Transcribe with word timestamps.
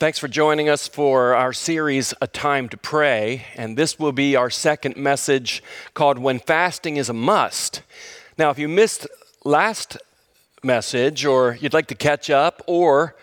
Thanks 0.00 0.18
for 0.18 0.28
joining 0.28 0.70
us 0.70 0.88
for 0.88 1.34
our 1.34 1.52
series, 1.52 2.14
A 2.22 2.26
Time 2.26 2.70
to 2.70 2.78
Pray. 2.78 3.44
And 3.54 3.76
this 3.76 3.98
will 3.98 4.12
be 4.12 4.34
our 4.34 4.48
second 4.48 4.96
message 4.96 5.62
called 5.92 6.18
When 6.18 6.38
Fasting 6.38 6.96
is 6.96 7.10
a 7.10 7.12
Must. 7.12 7.82
Now, 8.38 8.48
if 8.48 8.58
you 8.58 8.66
missed 8.66 9.06
last 9.44 9.98
message, 10.62 11.26
or 11.26 11.58
you'd 11.60 11.74
like 11.74 11.88
to 11.88 11.94
catch 11.94 12.30
up, 12.30 12.62
or 12.66 13.14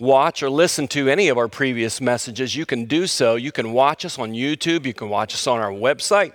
watch 0.00 0.42
or 0.42 0.48
listen 0.48 0.88
to 0.88 1.10
any 1.10 1.28
of 1.28 1.36
our 1.36 1.48
previous 1.48 2.00
messages, 2.00 2.56
you 2.56 2.64
can 2.64 2.86
do 2.86 3.06
so. 3.06 3.34
You 3.34 3.52
can 3.52 3.74
watch 3.74 4.06
us 4.06 4.18
on 4.18 4.32
YouTube, 4.32 4.86
you 4.86 4.94
can 4.94 5.10
watch 5.10 5.34
us 5.34 5.46
on 5.46 5.60
our 5.60 5.70
website, 5.70 6.32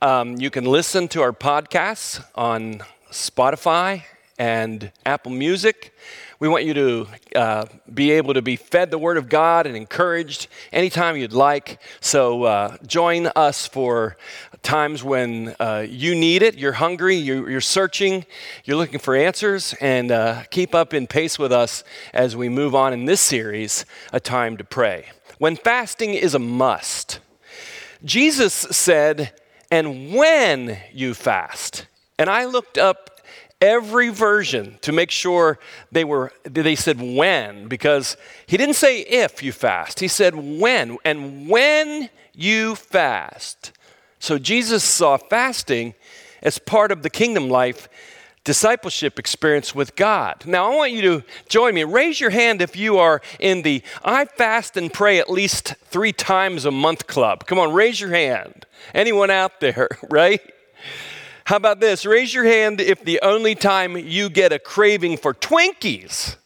um, 0.00 0.36
you 0.36 0.48
can 0.48 0.64
listen 0.64 1.08
to 1.08 1.22
our 1.22 1.32
podcasts 1.32 2.24
on 2.36 2.82
Spotify 3.10 4.04
and 4.38 4.92
Apple 5.04 5.32
Music. 5.32 5.92
We 6.42 6.48
want 6.48 6.64
you 6.64 6.74
to 6.74 7.06
uh, 7.36 7.66
be 7.94 8.10
able 8.10 8.34
to 8.34 8.42
be 8.42 8.56
fed 8.56 8.90
the 8.90 8.98
Word 8.98 9.16
of 9.16 9.28
God 9.28 9.64
and 9.64 9.76
encouraged 9.76 10.48
anytime 10.72 11.16
you'd 11.16 11.32
like. 11.32 11.80
So 12.00 12.42
uh, 12.42 12.78
join 12.84 13.28
us 13.36 13.68
for 13.68 14.16
times 14.60 15.04
when 15.04 15.54
uh, 15.60 15.86
you 15.88 16.16
need 16.16 16.42
it, 16.42 16.58
you're 16.58 16.72
hungry, 16.72 17.14
you're, 17.14 17.48
you're, 17.48 17.60
searching, 17.60 18.26
you're 18.64 18.76
looking 18.76 18.98
for 18.98 19.14
answers, 19.14 19.72
and 19.80 20.10
uh, 20.10 20.42
keep 20.50 20.74
up 20.74 20.92
in 20.92 21.06
pace 21.06 21.38
with 21.38 21.52
us 21.52 21.84
as 22.12 22.34
we 22.34 22.48
move 22.48 22.74
on 22.74 22.92
in 22.92 23.04
this 23.04 23.20
series, 23.20 23.86
A 24.12 24.18
Time 24.18 24.56
to 24.56 24.64
Pray. 24.64 25.10
When 25.38 25.54
fasting 25.54 26.14
is 26.14 26.34
a 26.34 26.40
must, 26.40 27.20
Jesus 28.04 28.52
said, 28.52 29.32
and 29.70 30.12
when 30.12 30.76
you 30.92 31.14
fast. 31.14 31.86
And 32.18 32.28
I 32.28 32.46
looked 32.46 32.78
up 32.78 33.11
every 33.62 34.08
version 34.08 34.76
to 34.82 34.92
make 34.92 35.10
sure 35.10 35.58
they 35.92 36.04
were 36.04 36.32
they 36.42 36.74
said 36.74 37.00
when 37.00 37.68
because 37.68 38.16
he 38.46 38.56
didn't 38.56 38.74
say 38.74 39.00
if 39.00 39.42
you 39.42 39.52
fast. 39.52 40.00
He 40.00 40.08
said 40.08 40.34
when 40.34 40.98
and 41.04 41.48
when 41.48 42.10
you 42.34 42.74
fast. 42.74 43.72
So 44.18 44.38
jesus 44.38 44.82
saw 44.82 45.16
fasting 45.16 45.94
as 46.42 46.58
part 46.58 46.90
of 46.90 47.02
the 47.02 47.10
kingdom 47.10 47.48
life 47.48 47.88
discipleship 48.44 49.20
experience 49.20 49.72
with 49.72 49.94
god. 49.94 50.44
Now 50.44 50.72
i 50.72 50.76
want 50.76 50.90
you 50.90 51.02
to 51.02 51.24
join 51.48 51.74
me. 51.74 51.84
Raise 51.84 52.20
your 52.20 52.30
hand 52.30 52.60
if 52.60 52.74
you 52.76 52.98
are 52.98 53.22
in 53.38 53.62
the 53.62 53.82
i 54.04 54.24
fast 54.24 54.76
and 54.76 54.92
pray 54.92 55.20
at 55.20 55.30
least 55.30 55.74
three 55.84 56.12
times 56.12 56.64
a 56.64 56.72
month 56.72 57.06
club. 57.06 57.46
Come 57.46 57.60
on 57.60 57.72
raise 57.72 58.00
your 58.00 58.10
hand. 58.10 58.66
Anyone 58.92 59.30
out 59.30 59.60
there 59.60 59.88
right 60.10 60.40
how 61.52 61.56
about 61.56 61.80
this? 61.80 62.06
Raise 62.06 62.32
your 62.32 62.44
hand 62.44 62.80
if 62.80 63.04
the 63.04 63.20
only 63.20 63.54
time 63.54 63.94
you 63.94 64.30
get 64.30 64.54
a 64.54 64.58
craving 64.58 65.18
for 65.18 65.34
Twinkies 65.34 66.36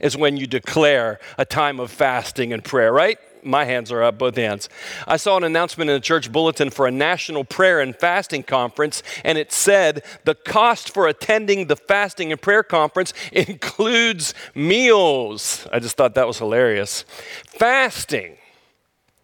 is 0.00 0.16
when 0.16 0.36
you 0.36 0.48
declare 0.48 1.20
a 1.38 1.44
time 1.44 1.78
of 1.78 1.88
fasting 1.88 2.52
and 2.52 2.64
prayer, 2.64 2.92
right? 2.92 3.16
My 3.44 3.64
hands 3.64 3.92
are 3.92 4.02
up, 4.02 4.18
both 4.18 4.34
hands. 4.34 4.68
I 5.06 5.18
saw 5.18 5.36
an 5.36 5.44
announcement 5.44 5.88
in 5.88 5.94
the 5.94 6.00
church 6.00 6.32
bulletin 6.32 6.70
for 6.70 6.88
a 6.88 6.90
national 6.90 7.44
prayer 7.44 7.78
and 7.78 7.94
fasting 7.94 8.42
conference, 8.42 9.04
and 9.22 9.38
it 9.38 9.52
said 9.52 10.02
the 10.24 10.34
cost 10.34 10.92
for 10.92 11.06
attending 11.06 11.68
the 11.68 11.76
fasting 11.76 12.32
and 12.32 12.42
prayer 12.42 12.64
conference 12.64 13.14
includes 13.32 14.34
meals. 14.56 15.68
I 15.72 15.78
just 15.78 15.96
thought 15.96 16.16
that 16.16 16.26
was 16.26 16.38
hilarious. 16.38 17.04
Fasting, 17.46 18.36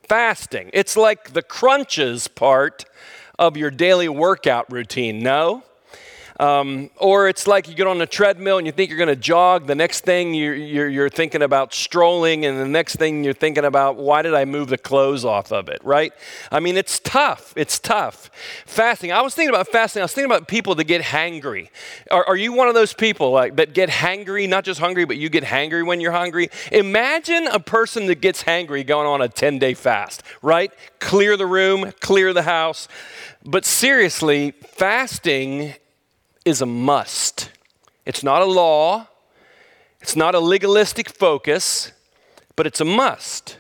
fasting, 0.09 0.71
it's 0.73 0.97
like 0.97 1.33
the 1.33 1.43
crunches 1.43 2.29
part 2.29 2.85
of 3.43 3.57
your 3.57 3.73
daily 3.73 4.09
workout 4.09 4.71
routine. 4.71 5.21
No. 5.21 5.65
Um, 6.43 6.91
or 6.97 7.29
it's 7.29 7.47
like 7.47 7.69
you 7.69 7.75
get 7.77 7.87
on 7.87 8.01
a 8.01 8.07
treadmill 8.07 8.59
and 8.59 8.67
you 8.67 8.73
think 8.73 8.91
you're 8.91 8.99
going 8.99 9.07
to 9.07 9.15
jog. 9.15 9.69
The 9.69 9.77
next 9.77 10.01
thing 10.01 10.35
you're, 10.35 10.57
you're, 10.57 10.89
you're, 10.89 11.09
thinking 11.09 11.41
about 11.41 11.73
strolling, 11.73 12.45
and 12.45 12.59
the 12.59 12.67
next 12.67 12.97
thing 12.97 13.23
you're 13.23 13.33
thinking 13.33 13.65
about, 13.65 13.95
why 13.95 14.23
did 14.23 14.35
I 14.35 14.45
move 14.45 14.69
the 14.69 14.77
clothes 14.77 15.25
off 15.25 15.53
of 15.53 15.69
it, 15.69 15.79
right? 15.85 16.13
I 16.51 16.59
mean, 16.59 16.77
it's 16.77 16.99
tough. 16.99 17.53
It's 17.55 17.79
tough. 17.79 18.29
Fasting. 18.67 19.13
I 19.13 19.23
was 19.23 19.37
thinking 19.37 19.55
about 19.55 19.69
fasting. 19.69 20.03
I 20.03 20.05
was 20.05 20.15
thinking 20.15 20.33
about 20.33 20.49
people 20.49 20.75
that 20.75 20.85
get 20.85 21.03
hangry. 21.03 21.69
Are, 22.11 22.25
are 22.27 22.37
you 22.37 22.53
one 22.53 22.67
of 22.67 22.75
those 22.75 22.93
people 22.93 23.31
like, 23.31 23.55
that 23.55 23.73
get 23.73 23.89
hangry, 23.89 24.49
not 24.49 24.65
just 24.65 24.81
hungry, 24.81 25.05
but 25.05 25.19
you 25.19 25.29
get 25.29 25.45
hangry 25.45 25.87
when 25.87 26.01
you're 26.01 26.11
hungry? 26.11 26.51
Imagine 26.73 27.47
a 27.47 27.61
person 27.61 28.07
that 28.07 28.21
gets 28.21 28.43
hangry 28.43 28.85
going 28.85 29.07
on 29.07 29.23
a 29.23 29.29
10 29.29 29.61
day 29.61 29.75
fast, 29.75 30.25
right? 30.43 30.73
Clear 30.99 31.37
the 31.37 31.47
room, 31.47 31.93
clear 32.01 32.33
the 32.33 32.43
house. 32.43 32.89
But 33.45 33.65
seriously, 33.65 34.55
fasting 34.65 35.75
is 36.45 36.61
a 36.61 36.67
must. 36.67 37.51
It's 38.05 38.23
not 38.23 38.43
a 38.43 38.47
law, 38.47 39.09
it's 40.01 40.17
not 40.17 40.35
a 40.35 40.41
legalistic 40.41 41.09
focus, 41.09 41.93
but 42.57 42.67
it's 42.67 42.81
a 42.81 42.85
must. 42.85 43.59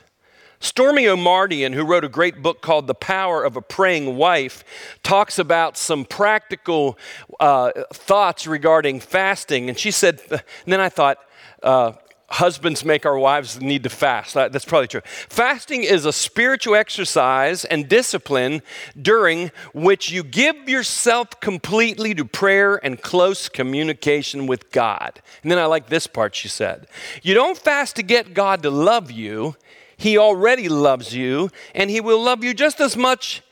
Stormie 0.60 1.12
Omartian, 1.12 1.74
who 1.74 1.84
wrote 1.84 2.04
a 2.04 2.08
great 2.08 2.40
book 2.40 2.62
called 2.62 2.86
The 2.86 2.94
Power 2.94 3.42
of 3.42 3.56
a 3.56 3.60
Praying 3.60 4.16
Wife, 4.16 4.62
talks 5.02 5.38
about 5.38 5.76
some 5.76 6.04
practical 6.04 6.96
uh, 7.40 7.72
thoughts 7.92 8.46
regarding 8.46 9.00
fasting. 9.00 9.68
And 9.68 9.76
she 9.76 9.90
said, 9.90 10.20
and 10.30 10.40
then 10.66 10.80
I 10.80 10.88
thought, 10.88 11.18
uh, 11.64 11.92
husbands 12.32 12.84
make 12.84 13.04
our 13.04 13.18
wives 13.18 13.60
need 13.60 13.82
to 13.82 13.90
fast. 13.90 14.34
That's 14.34 14.64
probably 14.64 14.88
true. 14.88 15.02
Fasting 15.04 15.82
is 15.84 16.06
a 16.06 16.12
spiritual 16.12 16.74
exercise 16.74 17.64
and 17.64 17.88
discipline 17.88 18.62
during 19.00 19.50
which 19.74 20.10
you 20.10 20.24
give 20.24 20.68
yourself 20.68 21.40
completely 21.40 22.14
to 22.14 22.24
prayer 22.24 22.76
and 22.84 23.02
close 23.02 23.48
communication 23.48 24.46
with 24.46 24.70
God. 24.72 25.20
And 25.42 25.50
then 25.50 25.58
I 25.58 25.66
like 25.66 25.88
this 25.88 26.06
part 26.06 26.34
she 26.34 26.48
said. 26.48 26.86
You 27.22 27.34
don't 27.34 27.58
fast 27.58 27.96
to 27.96 28.02
get 28.02 28.34
God 28.34 28.62
to 28.62 28.70
love 28.70 29.10
you, 29.10 29.56
He 29.96 30.16
already 30.16 30.68
loves 30.68 31.14
you, 31.14 31.50
and 31.74 31.90
He 31.90 32.00
will 32.00 32.22
love 32.22 32.42
you 32.42 32.54
just 32.54 32.80
as 32.80 32.96
much 32.96 33.42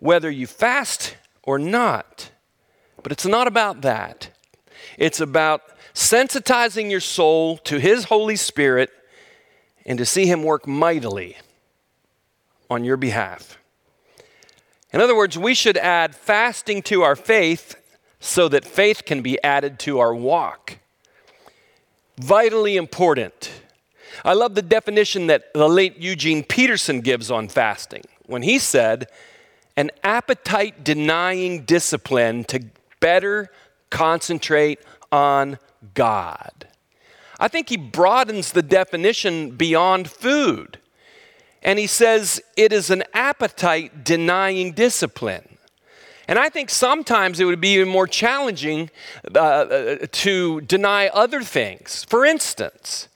whether 0.00 0.30
you 0.30 0.46
fast 0.46 1.16
or 1.44 1.58
not. 1.58 2.30
But 3.02 3.12
it's 3.12 3.26
not 3.26 3.46
about 3.46 3.82
that. 3.82 4.30
It's 4.96 5.20
about 5.20 5.62
sensitizing 5.94 6.90
your 6.90 7.00
soul 7.00 7.56
to 7.58 7.78
His 7.78 8.04
Holy 8.04 8.36
Spirit 8.36 8.90
and 9.84 9.98
to 9.98 10.06
see 10.06 10.26
Him 10.26 10.42
work 10.42 10.66
mightily 10.66 11.36
on 12.70 12.84
your 12.84 12.96
behalf. 12.96 13.58
In 14.92 15.00
other 15.00 15.16
words, 15.16 15.38
we 15.38 15.54
should 15.54 15.76
add 15.76 16.14
fasting 16.14 16.82
to 16.82 17.02
our 17.02 17.16
faith 17.16 17.76
so 18.20 18.48
that 18.48 18.64
faith 18.64 19.04
can 19.04 19.22
be 19.22 19.42
added 19.42 19.78
to 19.80 19.98
our 19.98 20.14
walk. 20.14 20.78
Vitally 22.18 22.76
important. 22.76 23.50
I 24.24 24.32
love 24.32 24.54
the 24.54 24.62
definition 24.62 25.28
that 25.28 25.52
the 25.54 25.68
late 25.68 25.98
Eugene 25.98 26.42
Peterson 26.42 27.00
gives 27.00 27.30
on 27.30 27.48
fasting 27.48 28.02
when 28.26 28.42
he 28.42 28.58
said, 28.58 29.08
an 29.76 29.90
appetite 30.02 30.84
denying 30.84 31.64
discipline 31.64 32.44
to 32.44 32.64
better 33.00 33.50
concentrate 33.90 34.80
on 35.12 35.58
God. 35.94 36.66
I 37.38 37.48
think 37.48 37.68
he 37.68 37.76
broadens 37.76 38.52
the 38.52 38.62
definition 38.62 39.52
beyond 39.52 40.10
food. 40.10 40.78
And 41.62 41.78
he 41.78 41.86
says 41.86 42.40
it 42.56 42.72
is 42.72 42.90
an 42.90 43.04
appetite 43.14 44.04
denying 44.04 44.72
discipline. 44.72 45.58
And 46.26 46.38
I 46.38 46.50
think 46.50 46.68
sometimes 46.68 47.40
it 47.40 47.46
would 47.46 47.60
be 47.60 47.74
even 47.74 47.88
more 47.88 48.06
challenging 48.06 48.90
uh, 49.34 49.38
uh 49.38 50.06
to 50.12 50.60
deny 50.62 51.08
other 51.08 51.42
things. 51.42 52.04
For 52.04 52.24
instance, 52.24 53.08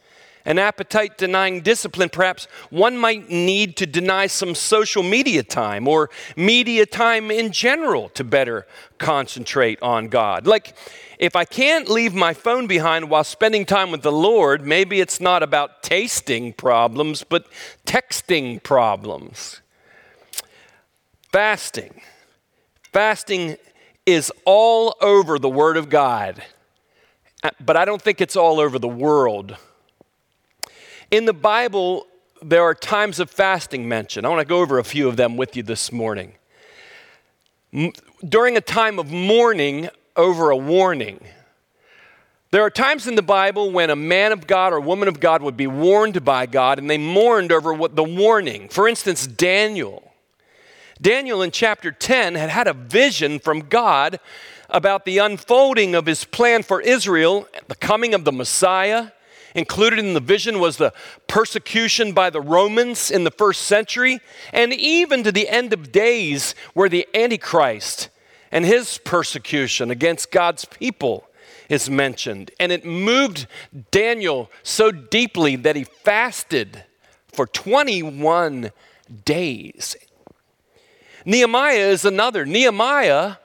an 0.45 0.59
appetite 0.59 1.19
denying 1.19 1.61
discipline, 1.61 2.09
perhaps 2.09 2.47
one 2.71 2.97
might 2.97 3.31
need 3.31 3.77
to 3.77 3.87
deny 3.87 4.27
some 4.27 4.55
social 4.55 5.03
media 5.03 5.43
time 5.43 5.87
or 5.87 6.11
media 6.37 6.85
time 6.85 7.31
in 7.31 7.53
general 7.53 8.09
to 8.11 8.25
better 8.25 8.67
concentrate 8.99 9.81
on 9.83 10.09
God. 10.09 10.47
Like, 10.47 10.75
if 11.23 11.37
I 11.37 11.45
can't 11.45 11.89
leave 11.89 12.17
my 12.17 12.35
phone 12.35 12.67
behind 12.67 13.09
while 13.09 13.23
spending 13.23 13.65
time 13.65 13.93
with 13.93 14.03
the 14.03 14.11
Lord, 14.11 14.67
maybe 14.67 15.01
it's 15.01 15.21
not 15.21 15.41
about 15.41 15.81
tasting 15.81 16.53
problems, 16.53 17.23
but 17.23 17.47
texting 17.87 18.61
problems. 18.61 19.61
Fasting. 21.31 22.01
Fasting 22.93 23.57
is 24.05 24.33
all 24.45 24.97
over 25.01 25.39
the 25.39 25.49
Word 25.49 25.77
of 25.77 25.89
God, 25.89 26.43
but 27.65 27.77
I 27.77 27.85
don't 27.85 28.03
think 28.03 28.21
it's 28.21 28.35
all 28.35 28.59
over 28.59 28.81
the 28.81 28.89
world. 28.89 29.57
In 31.13 31.25
the 31.25 31.33
Bible, 31.33 32.09
there 32.43 32.65
are 32.65 32.75
times 32.75 33.21
of 33.21 33.31
fasting 33.31 33.89
mentioned. 33.89 34.27
I 34.27 34.29
want 34.29 34.41
to 34.41 34.45
go 34.45 34.59
over 34.59 34.81
a 34.81 34.85
few 34.85 35.07
of 35.07 35.17
them 35.17 35.37
with 35.37 35.55
you 35.55 35.63
this 35.63 35.93
morning. 35.93 36.33
During 38.29 38.57
a 38.57 38.61
time 38.61 38.99
of 38.99 39.13
mourning 39.13 39.89
over 40.17 40.51
a 40.51 40.57
warning. 40.57 41.21
There 42.51 42.63
are 42.63 42.71
times 42.71 43.07
in 43.07 43.15
the 43.15 43.23
Bible 43.23 43.71
when 43.71 43.89
a 43.89 43.97
man 43.97 44.33
of 44.33 44.47
God 44.47 44.73
or 44.73 44.81
woman 44.81 45.09
of 45.09 45.21
God 45.21 45.43
would 45.43 45.57
be 45.57 45.67
warned 45.67 46.25
by 46.25 46.47
God 46.47 46.79
and 46.79 46.89
they 46.91 46.99
mourned 46.99 47.51
over 47.51 47.73
what 47.73 47.97
the 47.97 48.05
warning. 48.05 48.69
For 48.69 48.87
instance, 48.87 49.27
Daniel. 49.27 50.13
Daniel 51.01 51.43
in 51.43 51.51
chapter 51.51 51.91
10 51.91 52.35
had 52.35 52.51
had 52.51 52.69
a 52.69 52.75
vision 52.75 53.39
from 53.39 53.61
God 53.61 54.21
about 54.69 55.05
the 55.05 55.19
unfolding 55.19 55.95
of 55.95 56.07
his 56.07 56.25
plan 56.25 56.63
for 56.63 56.81
Israel, 56.81 57.49
the 57.69 57.75
coming 57.75 58.15
of 58.15 58.25
the 58.25 58.33
Messiah, 58.33 59.11
Included 59.55 59.99
in 59.99 60.15
the 60.15 60.21
vision 60.21 60.61
was 60.61 60.79
the 60.79 60.93
persecution 61.27 62.13
by 62.13 62.31
the 62.31 62.41
Romans 62.41 63.11
in 63.11 63.25
the 63.25 63.31
first 63.31 63.63
century, 63.63 64.21
and 64.53 64.73
even 64.73 65.23
to 65.25 65.33
the 65.33 65.49
end 65.49 65.73
of 65.73 65.93
days, 65.93 66.55
where 66.73 66.89
the 66.89 67.07
Antichrist 67.15 68.09
and 68.53 68.67
his 68.67 68.99
persecution 68.99 69.91
against 69.91 70.31
God's 70.31 70.67
people 70.67 71.27
is 71.69 71.89
mentioned. 71.89 72.51
And 72.61 72.71
it 72.71 72.85
moved 72.85 73.47
Daniel 73.91 74.51
so 74.63 74.93
deeply 74.93 75.57
that 75.57 75.75
he 75.75 75.85
fasted 75.85 76.85
for 77.33 77.47
21 77.47 78.71
days. 79.25 79.97
Nehemiah 81.25 81.89
is 81.89 82.05
another. 82.05 82.45
Nehemiah 82.45 83.37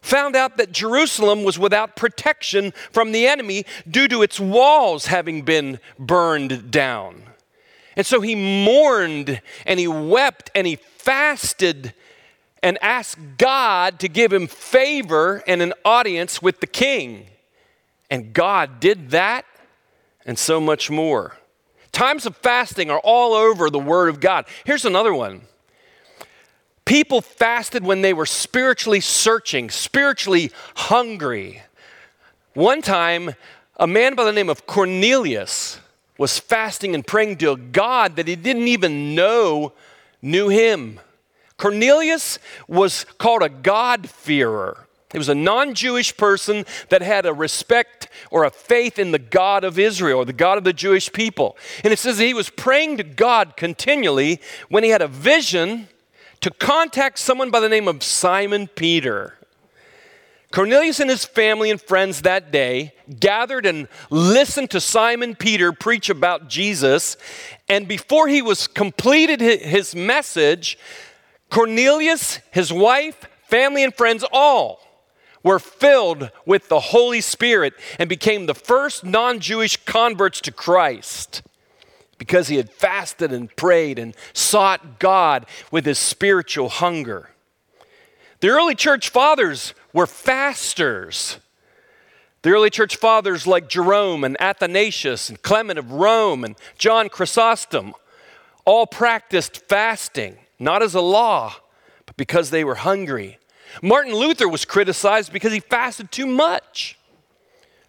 found 0.00 0.36
out 0.36 0.56
that 0.58 0.70
Jerusalem 0.70 1.42
was 1.42 1.58
without 1.58 1.96
protection 1.96 2.72
from 2.92 3.10
the 3.10 3.26
enemy 3.26 3.66
due 3.90 4.06
to 4.06 4.22
its 4.22 4.38
walls 4.38 5.06
having 5.06 5.42
been 5.42 5.80
burned 5.98 6.70
down. 6.70 7.24
And 7.96 8.06
so 8.06 8.20
he 8.20 8.36
mourned 8.36 9.40
and 9.64 9.80
he 9.80 9.88
wept 9.88 10.50
and 10.54 10.66
he 10.66 10.76
fasted 10.76 11.94
and 12.62 12.78
asked 12.82 13.18
God 13.38 14.00
to 14.00 14.08
give 14.08 14.32
him 14.32 14.46
favor 14.46 15.42
and 15.46 15.62
an 15.62 15.72
audience 15.84 16.40
with 16.42 16.60
the 16.60 16.66
king. 16.66 17.26
And 18.10 18.32
God 18.32 18.80
did 18.80 19.10
that 19.10 19.44
and 20.24 20.38
so 20.38 20.60
much 20.60 20.90
more. 20.90 21.36
Times 21.92 22.26
of 22.26 22.36
fasting 22.36 22.90
are 22.90 23.00
all 23.00 23.32
over 23.32 23.70
the 23.70 23.78
Word 23.78 24.08
of 24.08 24.20
God. 24.20 24.46
Here's 24.64 24.84
another 24.84 25.14
one 25.14 25.42
People 26.84 27.20
fasted 27.20 27.84
when 27.84 28.00
they 28.00 28.14
were 28.14 28.26
spiritually 28.26 29.00
searching, 29.00 29.70
spiritually 29.70 30.52
hungry. 30.76 31.62
One 32.54 32.80
time, 32.80 33.34
a 33.76 33.86
man 33.86 34.14
by 34.14 34.24
the 34.24 34.32
name 34.32 34.48
of 34.48 34.66
Cornelius 34.66 35.80
was 36.16 36.38
fasting 36.38 36.94
and 36.94 37.06
praying 37.06 37.36
to 37.38 37.52
a 37.52 37.56
God 37.56 38.16
that 38.16 38.28
he 38.28 38.36
didn't 38.36 38.68
even 38.68 39.14
know 39.14 39.72
knew 40.22 40.48
him. 40.48 41.00
Cornelius 41.56 42.38
was 42.68 43.04
called 43.18 43.42
a 43.42 43.48
God-fearer. 43.48 44.86
He 45.12 45.18
was 45.18 45.28
a 45.28 45.34
non 45.34 45.74
Jewish 45.74 46.16
person 46.16 46.66
that 46.88 47.00
had 47.00 47.26
a 47.26 47.32
respect 47.32 48.08
or 48.30 48.44
a 48.44 48.50
faith 48.50 48.98
in 48.98 49.12
the 49.12 49.18
God 49.18 49.64
of 49.64 49.78
Israel, 49.78 50.24
the 50.24 50.32
God 50.32 50.58
of 50.58 50.64
the 50.64 50.72
Jewish 50.72 51.12
people. 51.12 51.56
And 51.84 51.92
it 51.92 51.98
says 51.98 52.18
he 52.18 52.34
was 52.34 52.50
praying 52.50 52.98
to 52.98 53.04
God 53.04 53.56
continually 53.56 54.40
when 54.68 54.84
he 54.84 54.90
had 54.90 55.02
a 55.02 55.08
vision 55.08 55.88
to 56.40 56.50
contact 56.50 57.18
someone 57.18 57.50
by 57.50 57.60
the 57.60 57.68
name 57.68 57.88
of 57.88 58.02
Simon 58.02 58.66
Peter. 58.66 59.38
Cornelius 60.50 61.00
and 61.00 61.10
his 61.10 61.24
family 61.24 61.70
and 61.70 61.80
friends 61.80 62.22
that 62.22 62.50
day 62.50 62.94
gathered 63.20 63.66
and 63.66 63.88
listened 64.10 64.70
to 64.70 64.80
Simon 64.80 65.34
Peter 65.34 65.72
preach 65.72 66.08
about 66.08 66.48
Jesus. 66.48 67.16
And 67.68 67.88
before 67.88 68.28
he 68.28 68.42
was 68.42 68.66
completed 68.66 69.40
his 69.40 69.94
message, 69.94 70.78
Cornelius, 71.50 72.40
his 72.50 72.72
wife, 72.72 73.28
family, 73.44 73.84
and 73.84 73.94
friends 73.94 74.24
all 74.32 74.80
were 75.42 75.58
filled 75.58 76.30
with 76.44 76.68
the 76.68 76.80
Holy 76.80 77.20
Spirit 77.20 77.74
and 77.98 78.08
became 78.08 78.46
the 78.46 78.54
first 78.54 79.04
non 79.04 79.38
Jewish 79.38 79.76
converts 79.84 80.40
to 80.42 80.52
Christ 80.52 81.42
because 82.18 82.48
he 82.48 82.56
had 82.56 82.70
fasted 82.70 83.32
and 83.32 83.54
prayed 83.54 83.98
and 83.98 84.14
sought 84.32 84.98
God 84.98 85.46
with 85.70 85.86
his 85.86 85.98
spiritual 85.98 86.68
hunger. 86.68 87.30
The 88.40 88.48
early 88.48 88.74
church 88.74 89.10
fathers 89.10 89.74
were 89.92 90.06
fasters. 90.06 91.38
The 92.42 92.50
early 92.50 92.70
church 92.70 92.96
fathers 92.96 93.46
like 93.46 93.68
Jerome 93.68 94.24
and 94.24 94.36
Athanasius 94.40 95.28
and 95.28 95.40
Clement 95.42 95.78
of 95.78 95.92
Rome 95.92 96.44
and 96.44 96.54
John 96.78 97.08
Chrysostom 97.08 97.94
all 98.64 98.86
practiced 98.86 99.68
fasting, 99.68 100.36
not 100.58 100.82
as 100.82 100.94
a 100.94 101.00
law, 101.00 101.54
but 102.06 102.16
because 102.16 102.50
they 102.50 102.64
were 102.64 102.76
hungry. 102.76 103.38
Martin 103.82 104.14
Luther 104.14 104.48
was 104.48 104.64
criticized 104.64 105.32
because 105.32 105.52
he 105.52 105.60
fasted 105.60 106.10
too 106.10 106.26
much. 106.26 106.98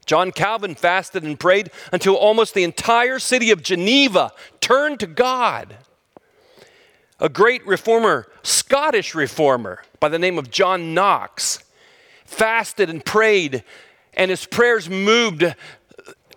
John 0.06 0.32
Calvin 0.32 0.76
fasted 0.76 1.24
and 1.24 1.40
prayed 1.40 1.70
until 1.92 2.16
almost 2.16 2.54
the 2.54 2.64
entire 2.64 3.20
city 3.20 3.52
of 3.52 3.62
Geneva 3.62 4.32
turned 4.62 5.00
to 5.02 5.08
God. 5.08 5.78
A 7.20 7.30
great 7.30 7.66
reformer, 7.68 8.28
Scottish 8.42 9.14
reformer 9.14 9.84
by 10.00 10.08
the 10.08 10.20
name 10.20 10.38
of 10.38 10.50
John 10.50 10.94
Knox, 10.94 11.60
fasted 12.26 12.90
and 12.90 13.04
prayed, 13.04 13.64
and 14.14 14.32
his 14.32 14.46
prayers 14.46 14.90
moved 14.90 15.54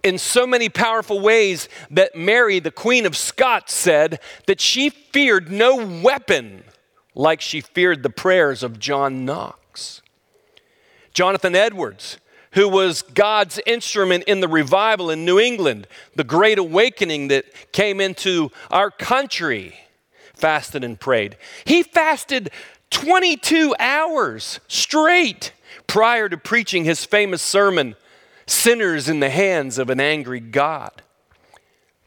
in 0.03 0.19
so 0.19 0.47
many 0.47 0.69
powerful 0.69 1.21
ways 1.21 1.69
that 1.91 2.15
Mary, 2.15 2.59
the 2.59 2.71
Queen 2.71 3.07
of 3.07 3.17
Scots, 3.17 3.75
said 3.75 4.21
that 4.47 4.61
she 4.61 4.91
feared 4.91 5.51
no 5.51 5.77
weapon 6.01 6.65
like 7.15 7.41
she 7.41 7.61
feared 7.61 8.03
the 8.03 8.11
prayers 8.11 8.63
of 8.63 8.79
John 8.79 9.25
Knox. 9.25 10.03
Jonathan 11.13 11.55
Edwards 11.55 12.19
who 12.53 12.69
was 12.69 13.03
God's 13.03 13.61
instrument 13.67 14.25
in 14.25 14.41
the 14.41 14.49
revival 14.49 15.11
in 15.11 15.25
New 15.25 15.39
England, 15.39 15.87
the 16.17 16.25
great 16.25 16.59
awakening 16.59 17.29
that 17.29 17.45
came 17.73 18.01
into 18.01 18.51
our 18.71 18.91
country, 18.91 19.79
fasted 20.35 20.83
and 20.83 20.99
prayed. 20.99 21.37
He 21.65 21.83
fasted 21.83 22.51
22 22.91 23.75
hours 23.79 24.59
straight 24.67 25.53
prior 25.87 26.29
to 26.29 26.37
preaching 26.37 26.85
his 26.85 27.05
famous 27.05 27.43
sermon, 27.43 27.95
Sinners 28.51 29.09
in 29.09 29.21
the 29.21 29.31
Hands 29.31 29.79
of 29.79 29.91
an 29.91 30.01
Angry 30.01 30.41
God. 30.41 31.03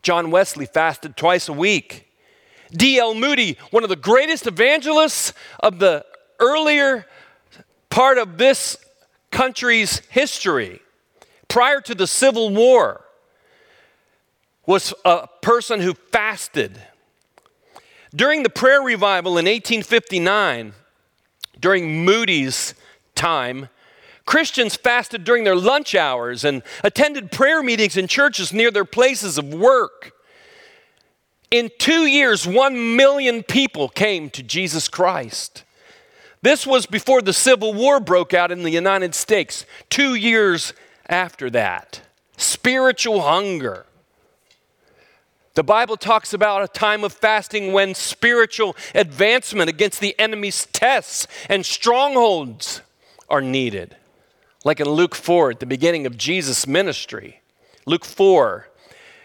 John 0.02 0.30
Wesley 0.30 0.66
fasted 0.66 1.16
twice 1.16 1.48
a 1.48 1.54
week. 1.54 2.10
D.L. 2.72 3.14
Moody, 3.14 3.58
one 3.72 3.84
of 3.84 3.90
the 3.90 3.96
greatest 3.96 4.46
evangelists 4.46 5.34
of 5.62 5.80
the 5.80 6.06
earlier 6.40 7.06
part 7.90 8.18
of 8.18 8.38
this 8.38 8.78
country's 9.32 10.00
history 10.10 10.82
prior 11.48 11.80
to 11.82 11.96
the 11.96 12.08
Civil 12.08 12.50
War 12.50 13.06
was 14.66 14.94
a 15.06 15.28
person 15.42 15.80
who 15.80 15.94
fasted. 15.94 16.82
During 18.14 18.44
the 18.44 18.50
prayer 18.50 18.82
revival 18.82 19.38
in 19.38 19.46
1859, 19.46 20.74
during 21.60 22.04
Moody's 22.04 22.76
time, 23.16 23.70
Christians 24.26 24.76
fasted 24.76 25.24
during 25.24 25.44
their 25.44 25.56
lunch 25.56 25.96
hours 25.96 26.44
and 26.44 26.64
attended 26.84 27.32
prayer 27.32 27.62
meetings 27.62 27.98
in 27.98 28.08
churches 28.08 28.54
near 28.54 28.72
their 28.72 28.86
places 28.86 29.38
of 29.38 29.54
work. 29.54 30.14
In 31.52 31.70
two 31.78 32.06
years, 32.06 32.48
one 32.48 32.96
million 32.96 33.44
people 33.44 33.90
came 33.90 34.30
to 34.32 34.42
Jesus 34.42 34.88
Christ. 34.88 35.64
This 36.42 36.66
was 36.66 36.86
before 36.86 37.22
the 37.22 37.34
Civil 37.34 37.74
War 37.74 38.00
broke 38.00 38.34
out 38.34 38.52
in 38.52 38.64
the 38.64 38.72
United 38.72 39.14
States, 39.14 39.66
two 39.90 40.16
years 40.16 40.74
after 41.08 41.50
that. 41.52 42.02
Spiritual 42.38 43.22
hunger. 43.22 43.86
The 45.54 45.64
Bible 45.64 45.98
talks 45.98 46.34
about 46.34 46.64
a 46.64 46.68
time 46.68 47.04
of 47.04 47.14
fasting 47.14 47.74
when 47.74 47.94
spiritual 47.94 48.76
advancement 48.96 49.70
against 49.70 50.00
the 50.00 50.20
enemy's 50.20 50.66
tests 50.66 51.28
and 51.48 51.64
strongholds 51.64 52.82
are 53.30 53.42
needed. 53.42 53.96
Like 54.64 54.80
in 54.80 54.90
Luke 54.90 55.16
4 55.16 55.52
at 55.52 55.60
the 55.60 55.66
beginning 55.66 56.06
of 56.06 56.18
Jesus' 56.18 56.66
ministry. 56.66 57.42
Luke 57.86 58.06
4, 58.06 58.68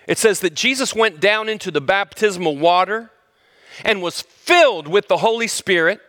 it 0.07 0.19
says 0.19 0.41
that 0.41 0.55
Jesus 0.55 0.95
went 0.95 1.21
down 1.21 1.49
into 1.49 1.71
the 1.71 1.81
baptismal 1.81 2.57
water 2.57 3.11
and 3.85 4.03
was 4.03 4.23
filled 4.23 4.89
with 4.89 5.09
the 5.09 5.19
Holy 5.19 5.47
Spirit 5.47 6.01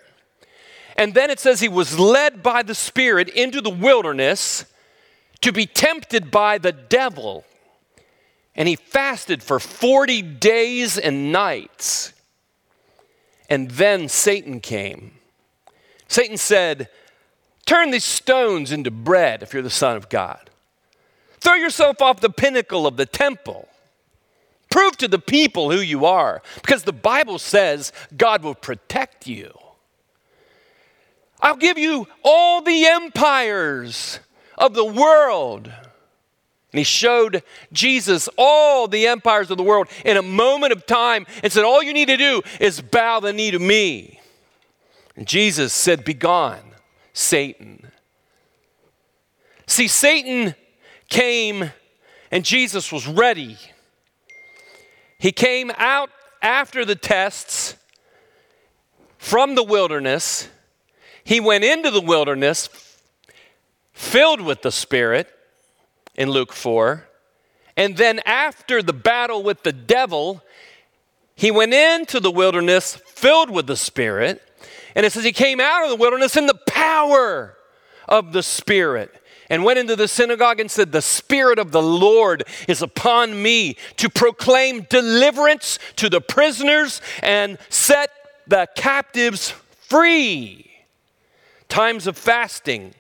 and 1.00 1.14
then 1.14 1.30
it 1.30 1.40
says 1.40 1.62
he 1.62 1.70
was 1.70 1.98
led 1.98 2.44
by 2.44 2.62
the 2.62 2.76
Spirit 2.76 3.30
into 3.30 3.62
the 3.62 3.70
wilderness 3.70 4.66
to 5.40 5.54
be 5.54 5.66
tempted 5.66 6.30
by 6.30 6.58
the 6.58 6.74
devil. 6.74 7.46
And 8.54 8.68
he 8.68 8.76
fasted 8.76 9.42
for 9.42 9.62
40 9.62 10.22
days 10.22 10.98
and 10.98 11.32
nights. 11.32 12.12
And 13.50 13.72
then 13.72 14.10
Satan 14.10 14.60
came. 14.60 15.14
Satan 16.10 16.36
said, 16.36 16.90
Turn 17.70 17.92
these 17.92 18.04
stones 18.04 18.72
into 18.72 18.90
bread 18.90 19.44
if 19.44 19.54
you're 19.54 19.62
the 19.62 19.70
Son 19.70 19.96
of 19.96 20.10
God. 20.10 20.50
Throw 21.40 21.54
yourself 21.54 22.02
off 22.02 22.20
the 22.20 22.32
pinnacle 22.32 22.88
of 22.88 22.98
the 22.98 23.06
temple. 23.06 23.68
Prove 24.72 24.98
to 24.98 25.08
the 25.08 25.20
people 25.20 25.70
who 25.70 25.80
you 25.80 26.04
are, 26.04 26.42
because 26.64 26.82
the 26.82 26.92
Bible 26.92 27.38
says 27.38 27.94
God 28.18 28.42
will 28.42 28.56
protect 28.56 29.28
you. 29.28 29.54
I'll 31.42 31.58
give 31.58 31.78
you 31.78 32.08
all 32.24 32.64
the 32.64 32.88
empires 32.88 34.20
of 34.58 34.74
the 34.74 34.84
world. 34.84 35.68
And 35.68 36.80
he 36.80 36.84
showed 36.84 37.44
Jesus 37.72 38.28
all 38.36 38.88
the 38.88 39.06
empires 39.06 39.52
of 39.52 39.58
the 39.58 39.64
world 39.64 39.90
in 40.04 40.18
a 40.18 40.24
moment 40.24 40.74
of 40.74 40.88
time 40.88 41.28
and 41.44 41.54
said, 41.54 41.66
All 41.66 41.84
you 41.84 41.94
need 41.94 42.08
to 42.08 42.18
do 42.18 42.42
is 42.60 42.82
bow 42.82 43.20
the 43.20 43.32
knee 43.32 43.52
to 43.52 43.60
me. 43.60 44.20
And 45.16 45.28
Jesus 45.28 45.72
said, 45.72 46.04
Begone, 46.04 46.69
Satan. 47.14 47.92
See, 49.68 49.88
Satan 49.88 50.56
came 51.10 51.72
and 52.32 52.46
Jesus 52.46 52.92
was 52.92 53.08
ready. 53.08 53.58
He 55.18 55.32
came 55.32 55.72
out 55.78 56.10
after 56.42 56.86
the 56.86 56.96
tests 56.96 57.76
from 59.18 59.56
the 59.56 59.64
wilderness. 59.64 60.48
He 61.24 61.40
went 61.40 61.64
into 61.64 61.92
the 61.92 62.02
wilderness 62.02 62.70
filled 63.94 64.42
with 64.42 64.62
the 64.62 64.72
Spirit 64.72 65.28
in 66.16 66.30
Luke 66.30 66.54
4. 66.54 67.06
And 67.76 67.98
then 67.98 68.22
after 68.26 68.82
the 68.82 68.94
battle 68.94 69.44
with 69.44 69.64
the 69.64 69.74
devil, 69.74 70.42
he 71.36 71.52
went 71.52 71.74
into 71.74 72.20
the 72.20 72.32
wilderness 72.32 72.96
filled 72.96 73.50
with 73.50 73.68
the 73.68 73.78
Spirit. 73.78 74.42
And 74.96 75.06
it 75.06 75.12
says 75.12 75.24
he 75.24 75.32
came 75.32 75.60
out 75.60 75.84
of 75.84 75.90
the 75.90 75.96
wilderness 75.96 76.36
in 76.36 76.48
the 76.48 76.60
power 76.68 77.56
of 78.08 78.34
the 78.34 78.44
Spirit 78.44 79.14
and 79.50 79.64
went 79.64 79.80
into 79.80 79.96
the 79.96 80.08
synagogue 80.08 80.60
and 80.60 80.70
said, 80.70 80.92
The 80.92 81.02
Spirit 81.02 81.60
of 81.60 81.72
the 81.72 81.82
Lord 81.82 82.44
is 82.68 82.82
upon 82.82 83.42
me 83.42 83.78
to 83.98 84.10
proclaim 84.10 84.82
deliverance 84.90 85.80
to 85.98 86.10
the 86.10 86.22
prisoners 86.22 87.02
and 87.22 87.58
set 87.70 88.12
the 88.48 88.68
captives 88.76 89.52
free. 89.82 90.70
Times 91.68 92.08
of 92.08 92.18
fasting 92.18 92.94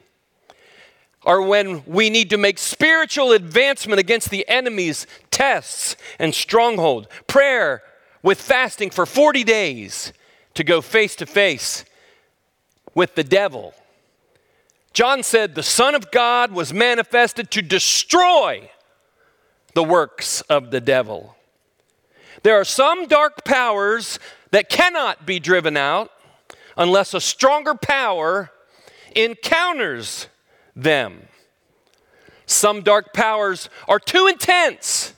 are 1.23 1.41
when 1.41 1.83
we 1.85 2.09
need 2.09 2.29
to 2.29 2.37
make 2.37 2.57
spiritual 2.57 3.31
advancement 3.31 3.99
against 3.99 4.29
the 4.29 4.47
enemy's 4.47 5.05
tests 5.31 5.95
and 6.17 6.33
stronghold. 6.33 7.07
Prayer 7.27 7.81
with 8.23 8.41
fasting 8.41 8.89
for 8.89 9.05
40 9.05 9.43
days 9.43 10.13
to 10.59 10.63
go 10.65 10.81
face 10.81 11.15
to 11.15 11.25
face 11.25 11.85
with 12.93 13.15
the 13.15 13.23
devil. 13.23 13.73
John 14.91 15.23
said, 15.23 15.55
The 15.55 15.63
Son 15.63 15.95
of 15.95 16.11
God 16.11 16.51
was 16.51 16.73
manifested 16.73 17.49
to 17.51 17.61
destroy 17.61 18.69
the 19.73 19.85
works 19.85 20.41
of 20.41 20.69
the 20.71 20.81
devil. 20.81 21.37
There 22.43 22.59
are 22.59 22.65
some 22.65 23.07
dark 23.07 23.45
powers 23.45 24.19
that 24.51 24.67
cannot 24.67 25.25
be 25.25 25.39
driven 25.39 25.77
out 25.77 26.11
unless 26.75 27.13
a 27.13 27.21
stronger 27.21 27.73
power 27.73 28.51
encounters 29.15 30.27
them. 30.75 31.21
Some 32.45 32.81
dark 32.81 33.13
powers 33.13 33.69
are 33.87 33.97
too 33.97 34.27
intense 34.27 35.13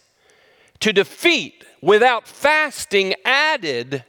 to 0.82 0.94
defeat 0.94 1.66
without 1.82 2.28
fasting 2.28 3.16
added 3.26 4.06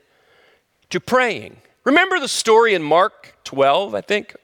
to 0.92 1.00
praying. 1.00 1.56
Remember 1.84 2.20
the 2.20 2.28
story 2.28 2.74
in 2.74 2.82
Mark 2.82 3.36
12, 3.44 3.94
I 3.94 4.00
think, 4.00 4.34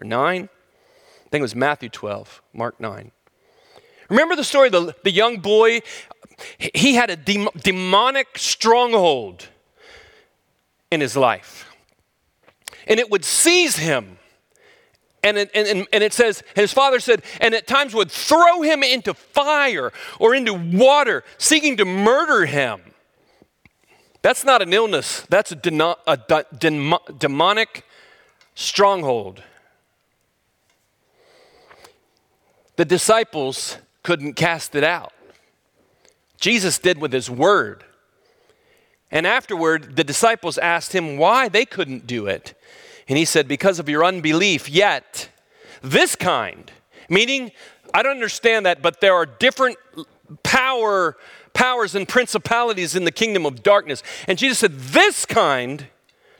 or 0.00 0.04
9? 0.04 0.42
I 0.42 1.28
think 1.30 1.40
it 1.40 1.42
was 1.42 1.54
Matthew 1.54 1.88
12, 1.88 2.42
Mark 2.52 2.80
9. 2.80 3.10
Remember 4.08 4.34
the 4.34 4.44
story, 4.44 4.70
the, 4.70 4.94
the 5.04 5.10
young 5.10 5.38
boy, 5.38 5.80
he 6.58 6.94
had 6.94 7.10
a 7.10 7.16
dem- 7.16 7.50
demonic 7.56 8.38
stronghold 8.38 9.48
in 10.90 11.00
his 11.00 11.16
life. 11.16 11.66
And 12.86 12.98
it 12.98 13.10
would 13.10 13.24
seize 13.24 13.76
him 13.76 14.16
and 15.22 15.36
it, 15.36 15.50
and, 15.54 15.86
and 15.92 16.02
it 16.02 16.12
says, 16.12 16.42
his 16.54 16.72
father 16.72 16.98
said, 16.98 17.22
and 17.40 17.54
at 17.54 17.66
times 17.66 17.94
would 17.94 18.10
throw 18.10 18.62
him 18.62 18.82
into 18.82 19.12
fire 19.12 19.92
or 20.18 20.34
into 20.34 20.54
water, 20.54 21.24
seeking 21.36 21.76
to 21.76 21.84
murder 21.84 22.46
him. 22.46 22.80
That's 24.22 24.44
not 24.44 24.60
an 24.60 24.72
illness, 24.72 25.22
that's 25.28 25.52
a, 25.52 25.96
a 26.06 26.16
de, 26.16 26.98
demonic 27.18 27.84
stronghold. 28.54 29.42
The 32.76 32.84
disciples 32.84 33.78
couldn't 34.02 34.34
cast 34.34 34.74
it 34.74 34.84
out. 34.84 35.12
Jesus 36.38 36.78
did 36.78 36.98
with 36.98 37.12
his 37.12 37.30
word. 37.30 37.84
And 39.10 39.26
afterward, 39.26 39.96
the 39.96 40.04
disciples 40.04 40.56
asked 40.56 40.94
him 40.94 41.16
why 41.18 41.48
they 41.48 41.64
couldn't 41.64 42.06
do 42.06 42.26
it. 42.26 42.54
And 43.08 43.18
he 43.18 43.24
said, 43.24 43.48
Because 43.48 43.78
of 43.78 43.88
your 43.88 44.04
unbelief, 44.04 44.68
yet 44.68 45.28
this 45.82 46.14
kind, 46.14 46.70
meaning, 47.08 47.50
I 47.92 48.02
don't 48.02 48.12
understand 48.12 48.66
that, 48.66 48.82
but 48.82 49.00
there 49.00 49.14
are 49.14 49.26
different 49.26 49.76
power, 50.42 51.16
powers 51.54 51.94
and 51.94 52.08
principalities 52.08 52.94
in 52.94 53.04
the 53.04 53.12
kingdom 53.12 53.46
of 53.46 53.62
darkness. 53.62 54.02
And 54.26 54.38
Jesus 54.38 54.58
said, 54.58 54.78
This 54.78 55.26
kind 55.26 55.86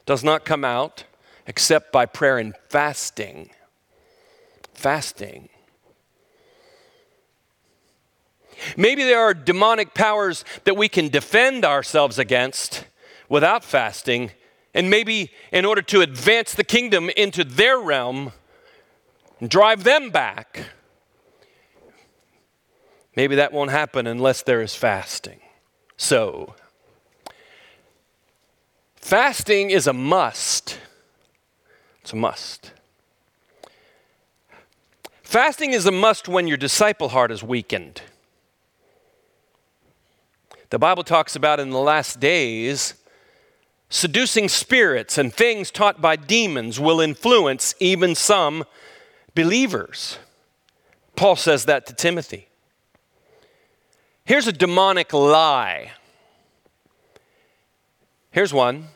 does 0.07 0.25
not 0.25 0.45
come 0.45 0.65
out 0.65 1.05
except 1.47 1.93
by 1.93 2.07
prayer 2.07 2.39
and 2.39 2.55
fasting. 2.69 3.51
Fasting. 4.75 5.49
Maybe 8.77 9.03
there 9.05 9.21
are 9.21 9.35
demonic 9.35 9.95
powers 9.95 10.45
that 10.65 10.77
we 10.77 10.89
can 10.89 11.09
defend 11.09 11.65
ourselves 11.65 12.19
against 12.19 12.85
without 13.29 13.65
fasting, 13.65 14.33
and 14.75 14.91
maybe 14.91 15.31
in 15.53 15.65
order 15.65 15.83
to 15.83 16.01
advance 16.03 16.55
the 16.55 16.65
kingdom 16.65 17.11
into 17.11 17.45
their 17.45 17.79
realm, 17.79 18.33
and 19.39 19.49
drive 19.49 19.85
them 19.85 20.11
back, 20.11 20.67
maybe 23.17 23.37
that 23.37 23.53
won't 23.53 23.71
happen 23.71 24.07
unless 24.07 24.43
there 24.43 24.61
is 24.61 24.75
fasting. 24.75 25.41
So, 25.97 26.55
fasting 28.97 29.71
is 29.71 29.87
a 29.87 29.93
must. 29.93 30.79
It's 32.01 32.13
a 32.13 32.17
must. 32.17 32.73
Fasting 35.23 35.73
is 35.73 35.87
a 35.87 35.93
must 35.93 36.29
when 36.29 36.49
your 36.49 36.57
disciple 36.57 37.11
heart 37.11 37.31
is 37.31 37.43
weakened. 37.43 38.03
The 40.71 40.79
Bible 40.79 41.05
talks 41.05 41.37
about 41.37 41.61
in 41.61 41.71
the 41.71 41.79
last 41.79 42.21
days 42.21 42.95
Seducing 43.93 44.49
spirits 44.49 45.19
and 45.19 45.35
things 45.35 45.73
taught 45.73 46.01
by 46.01 46.15
demons 46.15 46.79
will 46.79 47.01
influence 47.01 47.75
even 47.81 48.15
some 48.15 48.65
believers. 49.35 50.19
Paul 51.17 51.35
says 51.35 51.65
that 51.65 51.87
to 51.87 51.93
Timothy. 51.93 52.50
Here's 54.31 54.47
a 54.47 54.53
demonic 54.53 55.13
lie. 55.13 55.91
Here's 58.31 58.55
one. 58.55 58.87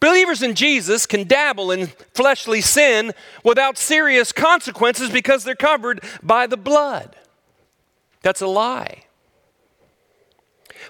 Believers 0.00 0.42
in 0.42 0.54
Jesus 0.54 1.04
can 1.04 1.24
dabble 1.28 1.70
in 1.70 1.88
fleshly 2.14 2.62
sin 2.62 3.12
without 3.44 3.76
serious 3.76 4.32
consequences 4.32 5.10
because 5.10 5.44
they're 5.44 5.54
covered 5.54 6.02
by 6.22 6.46
the 6.46 6.56
blood. 6.56 7.14
That's 8.22 8.40
a 8.40 8.46
lie. 8.46 9.04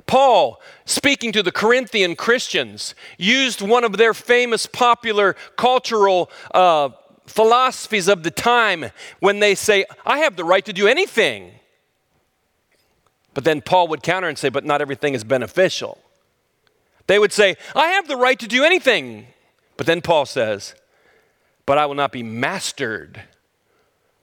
Paul, 0.06 0.62
speaking 0.84 1.32
to 1.32 1.42
the 1.42 1.50
Corinthian 1.50 2.14
Christians, 2.14 2.94
used 3.18 3.60
one 3.60 3.82
of 3.82 3.96
their 3.96 4.14
famous 4.14 4.66
popular 4.66 5.34
cultural 5.56 6.30
uh, 6.54 6.90
philosophies 7.26 8.06
of 8.06 8.22
the 8.22 8.30
time 8.30 8.84
when 9.18 9.40
they 9.40 9.56
say, 9.56 9.84
I 10.06 10.18
have 10.18 10.36
the 10.36 10.44
right 10.44 10.64
to 10.64 10.72
do 10.72 10.86
anything. 10.86 11.54
But 13.34 13.42
then 13.42 13.60
Paul 13.60 13.88
would 13.88 14.02
counter 14.02 14.28
and 14.28 14.38
say, 14.38 14.48
But 14.48 14.64
not 14.64 14.80
everything 14.80 15.14
is 15.14 15.24
beneficial. 15.24 15.98
They 17.06 17.18
would 17.18 17.32
say, 17.32 17.56
I 17.74 17.88
have 17.88 18.08
the 18.08 18.16
right 18.16 18.38
to 18.38 18.46
do 18.46 18.64
anything. 18.64 19.26
But 19.76 19.86
then 19.86 20.00
Paul 20.00 20.24
says, 20.24 20.74
But 21.66 21.76
I 21.76 21.86
will 21.86 21.96
not 21.96 22.12
be 22.12 22.22
mastered 22.22 23.22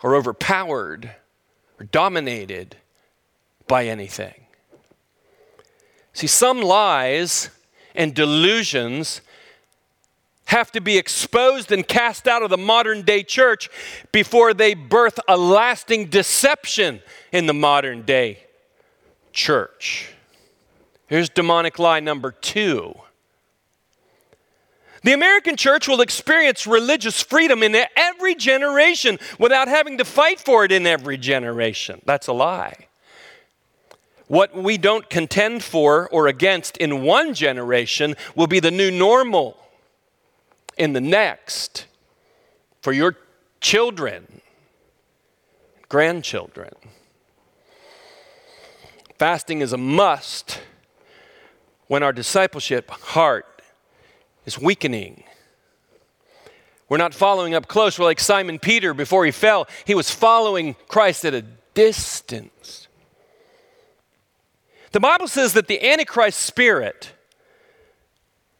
or 0.01 0.15
overpowered 0.15 1.11
or 1.79 1.85
dominated 1.85 2.77
by 3.67 3.85
anything. 3.85 4.45
See, 6.13 6.27
some 6.27 6.61
lies 6.61 7.49
and 7.93 8.13
delusions 8.13 9.21
have 10.45 10.71
to 10.71 10.81
be 10.81 10.97
exposed 10.97 11.71
and 11.71 11.87
cast 11.87 12.27
out 12.27 12.43
of 12.43 12.49
the 12.49 12.57
modern 12.57 13.03
day 13.03 13.23
church 13.23 13.69
before 14.11 14.53
they 14.53 14.73
birth 14.73 15.19
a 15.27 15.37
lasting 15.37 16.07
deception 16.07 17.01
in 17.31 17.45
the 17.45 17.53
modern 17.53 18.01
day 18.01 18.45
church. 19.33 20.13
Here's 21.07 21.29
demonic 21.29 21.79
lie 21.79 21.99
number 21.99 22.31
two. 22.31 22.95
The 25.03 25.13
American 25.13 25.57
church 25.57 25.87
will 25.87 26.01
experience 26.01 26.67
religious 26.67 27.21
freedom 27.21 27.63
in 27.63 27.75
every 27.95 28.35
generation 28.35 29.17
without 29.39 29.67
having 29.67 29.97
to 29.97 30.05
fight 30.05 30.39
for 30.39 30.63
it 30.63 30.71
in 30.71 30.85
every 30.85 31.17
generation. 31.17 32.01
That's 32.05 32.27
a 32.27 32.33
lie. 32.33 32.87
What 34.27 34.55
we 34.55 34.77
don't 34.77 35.09
contend 35.09 35.63
for 35.63 36.07
or 36.09 36.27
against 36.27 36.77
in 36.77 37.01
one 37.01 37.33
generation 37.33 38.15
will 38.35 38.47
be 38.47 38.59
the 38.59 38.71
new 38.71 38.91
normal 38.91 39.57
in 40.77 40.93
the 40.93 41.01
next 41.01 41.87
for 42.81 42.93
your 42.93 43.17
children, 43.59 44.41
grandchildren. 45.89 46.73
Fasting 49.21 49.61
is 49.61 49.71
a 49.71 49.77
must 49.77 50.61
when 51.85 52.01
our 52.01 52.11
discipleship 52.11 52.89
heart 52.89 53.61
is 54.47 54.57
weakening. 54.57 55.25
We're 56.89 56.97
not 56.97 57.13
following 57.13 57.53
up 57.53 57.67
close. 57.67 57.99
We're 57.99 58.05
like 58.05 58.19
Simon 58.19 58.57
Peter 58.57 58.95
before 58.95 59.23
he 59.23 59.29
fell. 59.29 59.67
He 59.85 59.93
was 59.93 60.09
following 60.09 60.75
Christ 60.87 61.23
at 61.23 61.35
a 61.35 61.43
distance 61.75 62.87
The 64.91 64.99
Bible 64.99 65.27
says 65.27 65.53
that 65.53 65.67
the 65.67 65.87
Antichrist 65.87 66.39
spirit 66.39 67.11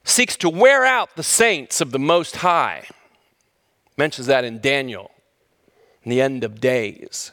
seeks 0.04 0.36
to 0.36 0.48
wear 0.48 0.86
out 0.86 1.16
the 1.16 1.24
saints 1.24 1.82
of 1.82 1.90
the 1.90 1.98
Most 1.98 2.36
High. 2.36 2.86
Mentions 3.98 4.28
that 4.28 4.46
in 4.46 4.60
Daniel, 4.60 5.10
in 6.04 6.12
the 6.12 6.22
end 6.22 6.44
of 6.44 6.62
days. 6.62 7.32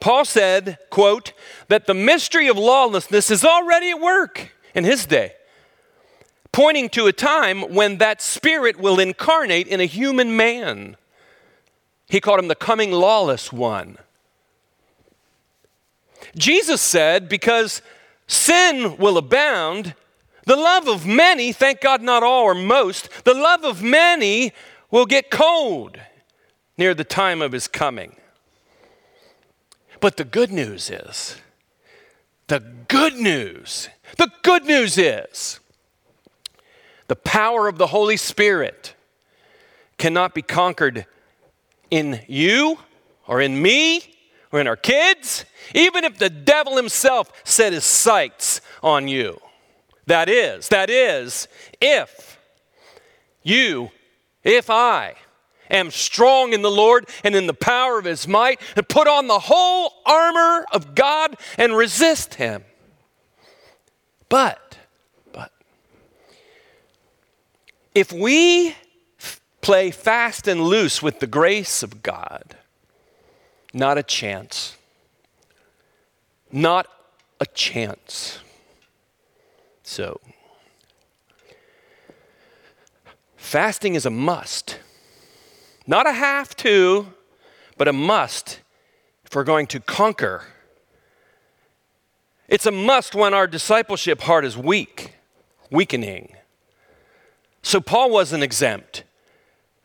Paul 0.00 0.24
said, 0.24 0.78
quote, 0.88 1.32
that 1.68 1.86
the 1.86 1.94
mystery 1.94 2.48
of 2.48 2.56
lawlessness 2.56 3.30
is 3.30 3.44
already 3.44 3.90
at 3.90 4.00
work 4.00 4.52
in 4.74 4.84
his 4.84 5.04
day, 5.04 5.34
pointing 6.52 6.88
to 6.90 7.06
a 7.06 7.12
time 7.12 7.74
when 7.74 7.98
that 7.98 8.22
spirit 8.22 8.80
will 8.80 8.98
incarnate 8.98 9.68
in 9.68 9.78
a 9.80 9.84
human 9.84 10.36
man. 10.36 10.96
He 12.08 12.20
called 12.20 12.40
him 12.40 12.48
the 12.48 12.54
coming 12.54 12.90
lawless 12.90 13.52
one. 13.52 13.98
Jesus 16.34 16.80
said, 16.80 17.28
because 17.28 17.82
sin 18.26 18.96
will 18.96 19.18
abound, 19.18 19.94
the 20.46 20.56
love 20.56 20.88
of 20.88 21.06
many, 21.06 21.52
thank 21.52 21.80
God 21.80 22.02
not 22.02 22.22
all 22.22 22.44
or 22.44 22.54
most, 22.54 23.24
the 23.24 23.34
love 23.34 23.64
of 23.64 23.82
many 23.82 24.52
will 24.90 25.06
get 25.06 25.30
cold 25.30 25.98
near 26.78 26.94
the 26.94 27.04
time 27.04 27.42
of 27.42 27.52
his 27.52 27.68
coming. 27.68 28.16
But 30.00 30.16
the 30.16 30.24
good 30.24 30.50
news 30.50 30.90
is, 30.90 31.36
the 32.46 32.60
good 32.88 33.14
news, 33.14 33.88
the 34.16 34.30
good 34.42 34.64
news 34.64 34.96
is, 34.98 35.60
the 37.06 37.16
power 37.16 37.68
of 37.68 37.76
the 37.76 37.88
Holy 37.88 38.16
Spirit 38.16 38.94
cannot 39.98 40.34
be 40.34 40.42
conquered 40.42 41.06
in 41.90 42.20
you 42.28 42.78
or 43.26 43.40
in 43.40 43.60
me 43.60 44.02
or 44.52 44.60
in 44.60 44.66
our 44.66 44.76
kids, 44.76 45.44
even 45.74 46.04
if 46.04 46.18
the 46.18 46.30
devil 46.30 46.76
himself 46.76 47.30
set 47.44 47.72
his 47.72 47.84
sights 47.84 48.60
on 48.82 49.06
you. 49.06 49.38
That 50.06 50.28
is, 50.28 50.68
that 50.68 50.90
is, 50.90 51.46
if 51.80 52.38
you, 53.42 53.90
if 54.42 54.70
I, 54.70 55.14
am 55.70 55.90
strong 55.90 56.52
in 56.52 56.62
the 56.62 56.70
Lord 56.70 57.08
and 57.24 57.34
in 57.34 57.46
the 57.46 57.54
power 57.54 57.98
of 57.98 58.04
his 58.04 58.26
might, 58.26 58.60
and 58.76 58.88
put 58.88 59.06
on 59.06 59.26
the 59.26 59.38
whole 59.38 59.92
armor 60.04 60.66
of 60.72 60.94
God 60.94 61.36
and 61.58 61.76
resist 61.76 62.34
him. 62.34 62.64
But, 64.28 64.78
but, 65.32 65.52
if 67.94 68.12
we 68.12 68.74
play 69.60 69.90
fast 69.90 70.48
and 70.48 70.60
loose 70.60 71.02
with 71.02 71.20
the 71.20 71.26
grace 71.26 71.82
of 71.82 72.02
God, 72.02 72.56
not 73.72 73.98
a 73.98 74.02
chance. 74.02 74.76
Not 76.52 76.86
a 77.38 77.46
chance. 77.46 78.40
So, 79.82 80.20
fasting 83.36 83.94
is 83.94 84.06
a 84.06 84.10
must. 84.10 84.78
Not 85.86 86.06
a 86.06 86.12
have 86.12 86.54
to, 86.56 87.12
but 87.76 87.88
a 87.88 87.92
must 87.92 88.60
if 89.24 89.34
we're 89.34 89.44
going 89.44 89.66
to 89.68 89.80
conquer. 89.80 90.44
It's 92.48 92.66
a 92.66 92.72
must 92.72 93.14
when 93.14 93.32
our 93.32 93.46
discipleship 93.46 94.22
heart 94.22 94.44
is 94.44 94.56
weak, 94.56 95.14
weakening. 95.70 96.34
So, 97.62 97.80
Paul 97.80 98.10
wasn't 98.10 98.42
exempt. 98.42 99.04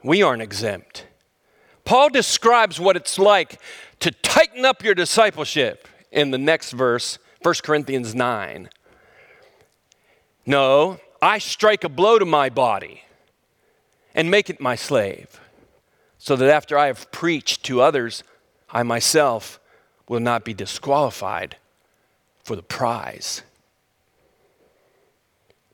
We 0.04 0.24
aren't 0.24 0.42
exempt. 0.42 1.06
Paul 1.84 2.10
describes 2.10 2.80
what 2.80 2.96
it's 2.96 3.20
like 3.20 3.60
to 4.00 4.12
tighten 4.12 4.66
up 4.66 4.84
your 4.84 4.96
discipleship 4.96 5.88
in 6.12 6.32
the 6.32 6.38
next 6.38 6.72
verse, 6.72 7.20
1 7.44 7.56
Corinthians 7.64 8.16
9. 8.16 8.70
No, 10.46 11.00
I 11.22 11.38
strike 11.38 11.84
a 11.84 11.90
blow 11.90 12.18
to 12.18 12.26
my 12.26 12.50
body 12.50 13.04
and 14.16 14.32
make 14.32 14.50
it 14.50 14.60
my 14.60 14.76
slave, 14.76 15.40
so 16.26 16.36
that 16.36 16.50
after 16.50 16.76
I 16.76 16.88
have 16.88 17.12
preached 17.12 17.62
to 17.66 17.82
others, 17.82 18.24
I 18.72 18.82
myself 18.82 19.60
will 20.10 20.20
not 20.20 20.44
be 20.44 20.56
disqualified 20.56 21.58
for 22.44 22.56
the 22.56 22.64
prize. 22.64 23.44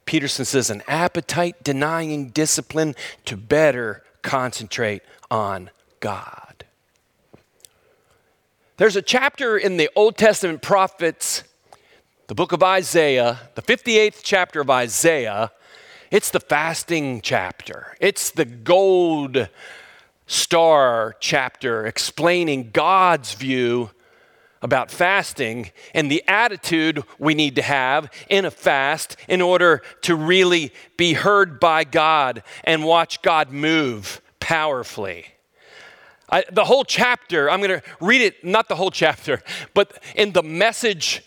Peterson 0.04 0.44
says, 0.44 0.70
an 0.70 0.84
appetite 0.90 1.64
denying 1.64 2.32
discipline 2.32 2.96
to 3.24 3.38
better 3.38 4.04
concentrate 4.24 5.04
on 5.30 5.70
God. 6.02 6.66
There's 8.76 8.98
a 8.98 9.02
chapter 9.02 9.58
in 9.58 9.78
the 9.78 9.90
Old 9.96 10.18
Testament 10.18 10.62
prophets 10.62 11.46
the 12.28 12.36
book 12.36 12.52
of 12.52 12.62
Isaiah, 12.62 13.40
the 13.56 13.62
58th 13.62 14.20
chapter 14.22 14.60
of 14.60 14.70
Isaiah, 14.70 15.52
it's 16.12 16.30
the 16.30 16.42
fasting 16.42 17.22
chapter. 17.22 17.96
It's 18.02 18.32
the 18.32 18.46
gold 18.46 19.48
star 20.28 21.16
chapter 21.20 21.86
explaining 21.86 22.72
God's 22.72 23.34
view 23.34 23.92
about 24.62 24.92
fasting 24.92 25.72
and 25.94 26.12
the 26.12 26.24
attitude 26.28 27.04
we 27.18 27.34
need 27.34 27.56
to 27.56 27.62
have 27.62 28.12
in 28.30 28.46
a 28.46 28.52
fast 28.52 29.18
in 29.28 29.42
order 29.42 29.82
to 30.02 30.16
really 30.16 30.72
be 30.98 31.14
heard 31.14 31.60
by 31.60 31.84
God 31.84 32.44
and 32.64 32.84
watch 32.84 33.22
God 33.22 33.52
move 33.52 34.22
powerfully. 34.40 35.26
I, 36.30 36.46
the 36.52 36.64
whole 36.64 36.86
chapter, 36.86 37.50
I'm 37.50 37.60
going 37.60 37.82
to 37.82 37.84
read 38.00 38.22
it, 38.22 38.46
not 38.46 38.70
the 38.70 38.76
whole 38.76 38.92
chapter, 38.92 39.42
but 39.74 40.02
in 40.16 40.32
the 40.32 40.44
message 40.44 41.24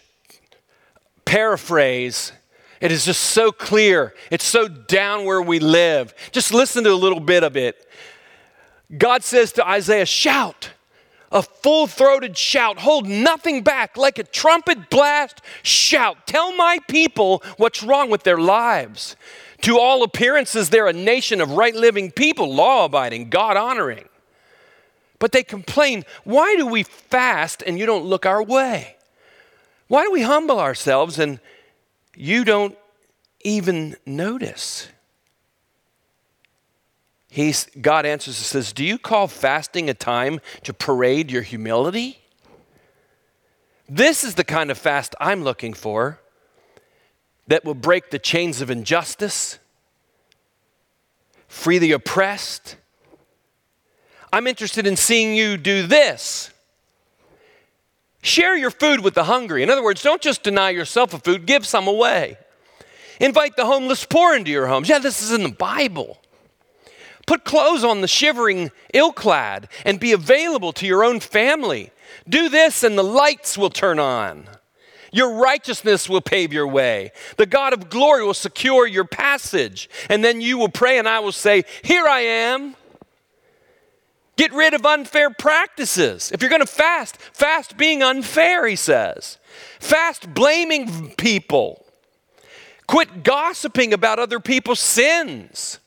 paraphrase, 1.25 2.33
it 2.81 2.93
is 2.93 3.05
just 3.05 3.21
so 3.21 3.51
clear. 3.51 4.15
It's 4.31 4.45
so 4.45 4.69
down 4.69 5.25
where 5.25 5.43
we 5.43 5.59
live. 5.59 6.15
Just 6.33 6.53
listen 6.53 6.85
to 6.85 6.93
a 6.93 6.95
little 6.95 7.21
bit 7.21 7.43
of 7.43 7.57
it. 7.57 7.89
God 8.97 9.25
says 9.25 9.53
to 9.53 9.67
Isaiah, 9.67 10.07
Shout, 10.07 10.71
a 11.33 11.43
full 11.43 11.87
throated 11.87 12.37
shout, 12.39 12.79
hold 12.79 13.09
nothing 13.09 13.63
back, 13.63 13.97
like 13.97 14.19
a 14.19 14.25
trumpet 14.25 14.91
blast, 14.91 15.41
shout. 15.63 16.27
Tell 16.27 16.55
my 16.57 16.79
people 16.89 17.43
what's 17.57 17.83
wrong 17.83 18.11
with 18.11 18.23
their 18.23 18.39
lives. 18.39 19.17
To 19.63 19.79
all 19.79 20.03
appearances, 20.03 20.71
they're 20.71 20.89
a 20.89 20.93
nation 20.93 21.41
of 21.41 21.53
right 21.53 21.75
living 21.75 22.11
people, 22.11 22.55
law 22.55 22.85
abiding, 22.85 23.31
God 23.31 23.57
honoring. 23.57 24.09
But 25.19 25.33
they 25.33 25.43
complain, 25.43 26.05
Why 26.25 26.55
do 26.57 26.67
we 26.67 26.83
fast 26.83 27.63
and 27.67 27.79
you 27.79 27.87
don't 27.87 28.05
look 28.05 28.27
our 28.27 28.43
way? 28.43 28.97
Why 29.89 30.05
do 30.05 30.13
we 30.13 30.23
humble 30.23 30.61
ourselves 30.61 31.19
and 31.19 31.41
you 32.15 32.45
don't 32.45 32.77
even 33.43 33.97
notice? 34.07 34.89
He's, 37.35 37.67
God 37.81 38.07
answers 38.07 38.39
and 38.39 38.47
says, 38.47 38.73
Do 38.73 38.85
you 38.85 38.97
call 38.97 39.27
fasting 39.27 39.91
a 39.91 39.95
time 39.95 40.39
to 40.63 40.73
parade 40.73 41.33
your 41.33 41.43
humility? 41.43 42.21
This 43.89 44.23
is 44.23 44.37
the 44.37 44.45
kind 44.45 44.71
of 44.71 44.79
fast 44.79 45.17
I'm 45.19 45.43
looking 45.43 45.75
for 45.75 46.21
that 47.49 47.65
will 47.65 47.75
break 47.75 48.11
the 48.11 48.21
chains 48.21 48.61
of 48.61 48.71
injustice, 48.71 49.59
free 51.49 51.79
the 51.79 51.91
oppressed. 51.91 52.77
I'm 54.33 54.47
interested 54.47 54.87
in 54.87 54.97
seeing 54.97 55.35
you 55.35 55.57
do 55.57 55.89
this 55.89 56.53
Share 58.23 58.57
your 58.57 58.71
food 58.71 59.01
with 59.01 59.15
the 59.15 59.25
hungry. 59.25 59.65
In 59.65 59.71
other 59.71 59.83
words, 59.83 60.05
don't 60.05 60.23
just 60.23 60.45
deny 60.45 60.71
yourself 60.71 61.13
a 61.13 61.19
food, 61.19 61.47
give 61.47 61.67
some 61.67 61.89
away. 61.89 62.39
Invite 63.19 63.57
the 63.57 63.67
homeless 63.67 64.05
poor 64.05 64.37
into 64.37 64.53
your 64.53 64.69
homes. 64.69 64.89
Yeah, 64.89 65.01
this 65.01 65.21
is 65.21 65.33
in 65.33 65.43
the 65.43 65.49
Bible. 65.49 66.21
Put 67.27 67.45
clothes 67.45 67.85
on 67.85 68.01
the 68.01 68.09
shivering, 68.09 68.71
ill 68.93 69.13
clad, 69.13 69.69
and 69.85 69.99
be 69.99 70.13
available 70.13 70.73
to 70.75 70.87
your 70.87 71.05
own 71.05 71.21
family. 71.21 71.91
Do 72.29 72.49
this, 72.49 72.83
and 72.83 72.99
the 72.99 73.05
lights 73.05 73.57
will 73.57 73.71
turn 73.71 73.99
on. 73.99 74.49
Your 75.13 75.35
righteousness 75.35 76.09
will 76.09 76.21
pave 76.21 76.53
your 76.53 76.67
way. 76.67 77.13
The 77.37 77.47
God 77.47 77.73
of 77.73 77.89
glory 77.89 78.25
will 78.25 78.35
secure 78.35 78.87
your 78.87 79.05
passage. 79.05 79.89
And 80.11 80.25
then 80.25 80.41
you 80.41 80.59
will 80.59 80.69
pray, 80.69 80.99
and 80.99 81.09
I 81.09 81.21
will 81.21 81.33
say, 81.33 81.65
Here 81.83 82.07
I 82.07 82.21
am. 82.21 82.75
Get 84.37 84.53
rid 84.53 84.75
of 84.75 84.85
unfair 84.85 85.31
practices. 85.31 86.33
If 86.33 86.43
you're 86.43 86.51
going 86.51 86.61
to 86.61 86.67
fast, 86.67 87.17
fast 87.17 87.77
being 87.77 88.03
unfair, 88.03 88.67
he 88.67 88.75
says. 88.75 89.39
Fast 89.79 90.35
blaming 90.35 91.15
people. 91.15 91.87
Quit 92.89 93.23
gossiping 93.23 93.93
about 93.93 94.19
other 94.19 94.41
people's 94.41 94.81
sins. 94.81 95.79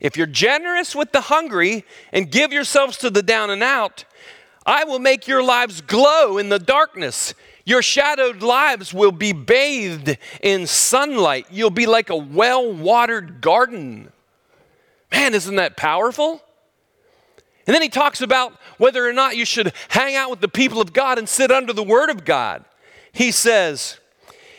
If 0.00 0.16
you're 0.16 0.26
generous 0.26 0.94
with 0.94 1.12
the 1.12 1.22
hungry 1.22 1.84
and 2.12 2.30
give 2.30 2.52
yourselves 2.52 2.96
to 2.98 3.10
the 3.10 3.22
down 3.22 3.50
and 3.50 3.62
out, 3.62 4.04
I 4.64 4.84
will 4.84 4.98
make 4.98 5.26
your 5.26 5.42
lives 5.42 5.80
glow 5.80 6.38
in 6.38 6.48
the 6.48 6.58
darkness. 6.58 7.34
Your 7.64 7.82
shadowed 7.82 8.42
lives 8.42 8.92
will 8.92 9.12
be 9.12 9.32
bathed 9.32 10.18
in 10.42 10.66
sunlight. 10.66 11.46
You'll 11.50 11.70
be 11.70 11.86
like 11.86 12.10
a 12.10 12.16
well 12.16 12.72
watered 12.72 13.40
garden. 13.40 14.12
Man, 15.10 15.34
isn't 15.34 15.56
that 15.56 15.76
powerful? 15.76 16.42
And 17.66 17.74
then 17.74 17.82
he 17.82 17.88
talks 17.88 18.20
about 18.20 18.52
whether 18.78 19.08
or 19.08 19.12
not 19.12 19.36
you 19.36 19.44
should 19.44 19.72
hang 19.88 20.14
out 20.14 20.30
with 20.30 20.40
the 20.40 20.48
people 20.48 20.80
of 20.80 20.92
God 20.92 21.18
and 21.18 21.28
sit 21.28 21.50
under 21.50 21.72
the 21.72 21.82
Word 21.82 22.10
of 22.10 22.24
God. 22.24 22.64
he 23.12 23.32
says, 23.32 23.98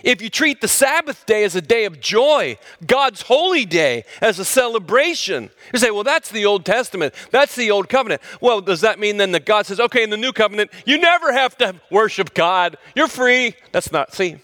if 0.04 0.22
you 0.22 0.30
treat 0.30 0.62
the 0.62 0.68
Sabbath 0.68 1.26
day 1.26 1.44
as 1.44 1.56
a 1.56 1.62
day 1.62 1.86
of 1.86 2.00
joy, 2.00 2.58
God's 2.86 3.24
holy 3.24 3.66
day 3.66 4.04
as 4.22 4.40
a 4.40 4.46
celebration, 4.46 5.50
you 5.74 5.80
say, 5.80 5.92
well, 5.92 6.04
that's 6.04 6.30
the 6.30 6.46
Old 6.46 6.66
Testament. 6.66 7.14
That's 7.32 7.56
the 7.56 7.72
Old 7.72 7.90
Covenant. 7.90 8.22
Well, 8.42 8.62
does 8.62 8.82
that 8.82 9.00
mean 9.00 9.18
then 9.18 9.32
that 9.32 9.46
God 9.46 9.66
says, 9.66 9.80
okay, 9.80 10.04
in 10.04 10.10
the 10.10 10.18
New 10.18 10.32
Covenant, 10.32 10.72
you 10.86 10.98
never 10.98 11.34
have 11.34 11.58
to 11.58 11.76
worship 11.90 12.34
God? 12.34 12.78
You're 12.96 13.08
free. 13.08 13.56
That's 13.72 13.92
not, 13.92 14.14
see, 14.14 14.38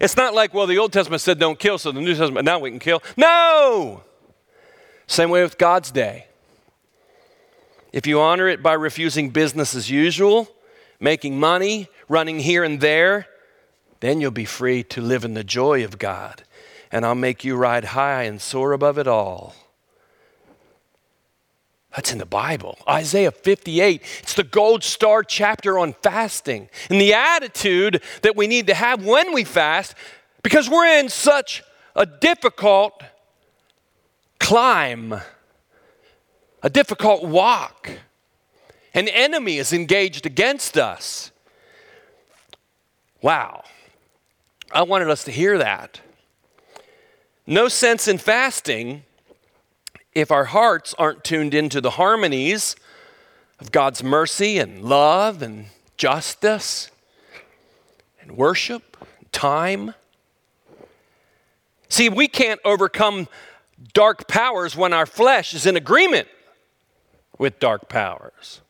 it's 0.00 0.16
not 0.16 0.34
like, 0.34 0.54
well, 0.54 0.66
the 0.66 0.78
Old 0.78 0.92
Testament 0.92 1.20
said 1.20 1.38
don't 1.38 1.58
kill, 1.58 1.78
so 1.78 1.92
the 1.92 2.00
New 2.00 2.14
Testament, 2.14 2.44
now 2.44 2.58
we 2.58 2.70
can 2.70 2.78
kill. 2.78 3.02
No! 3.16 4.02
Same 5.06 5.30
way 5.30 5.42
with 5.42 5.58
God's 5.58 5.90
day. 5.90 6.26
If 7.92 8.06
you 8.06 8.20
honor 8.20 8.48
it 8.48 8.62
by 8.62 8.74
refusing 8.74 9.30
business 9.30 9.74
as 9.74 9.90
usual, 9.90 10.48
making 11.00 11.38
money, 11.38 11.88
running 12.08 12.40
here 12.40 12.64
and 12.64 12.80
there, 12.80 13.26
then 14.00 14.20
you'll 14.20 14.30
be 14.30 14.44
free 14.44 14.82
to 14.84 15.00
live 15.00 15.24
in 15.24 15.34
the 15.34 15.44
joy 15.44 15.84
of 15.84 15.98
God. 15.98 16.42
And 16.92 17.04
I'll 17.04 17.14
make 17.14 17.44
you 17.44 17.56
ride 17.56 17.86
high 17.86 18.24
and 18.24 18.40
soar 18.40 18.72
above 18.72 18.98
it 18.98 19.08
all. 19.08 19.54
That's 21.94 22.12
in 22.12 22.18
the 22.18 22.26
Bible. 22.26 22.78
Isaiah 22.86 23.30
58. 23.32 24.02
It's 24.22 24.34
the 24.34 24.44
gold 24.44 24.84
star 24.84 25.22
chapter 25.22 25.78
on 25.78 25.94
fasting 26.02 26.68
and 26.90 27.00
the 27.00 27.14
attitude 27.14 28.02
that 28.20 28.36
we 28.36 28.46
need 28.46 28.66
to 28.66 28.74
have 28.74 29.04
when 29.04 29.32
we 29.32 29.44
fast 29.44 29.94
because 30.42 30.68
we're 30.68 30.98
in 30.98 31.08
such 31.08 31.62
a 31.94 32.04
difficult 32.04 33.02
climb, 34.38 35.14
a 36.62 36.68
difficult 36.68 37.24
walk. 37.24 37.90
An 38.92 39.08
enemy 39.08 39.56
is 39.56 39.72
engaged 39.72 40.26
against 40.26 40.76
us. 40.76 41.30
Wow. 43.22 43.64
I 44.72 44.82
wanted 44.82 45.08
us 45.08 45.24
to 45.24 45.30
hear 45.30 45.58
that. 45.58 46.00
No 47.46 47.68
sense 47.68 48.08
in 48.08 48.18
fasting 48.18 49.04
if 50.14 50.32
our 50.32 50.46
hearts 50.46 50.94
aren't 50.98 51.22
tuned 51.24 51.54
into 51.54 51.80
the 51.80 51.90
harmonies 51.90 52.74
of 53.60 53.70
God's 53.70 54.02
mercy 54.02 54.58
and 54.58 54.82
love 54.82 55.42
and 55.42 55.66
justice 55.96 56.90
and 58.20 58.36
worship, 58.36 58.96
and 59.18 59.32
time. 59.32 59.94
See, 61.88 62.08
we 62.08 62.26
can't 62.26 62.60
overcome 62.64 63.28
dark 63.92 64.26
powers 64.26 64.76
when 64.76 64.92
our 64.92 65.06
flesh 65.06 65.54
is 65.54 65.66
in 65.66 65.76
agreement 65.76 66.28
with 67.38 67.60
dark 67.60 67.88
powers. 67.88 68.60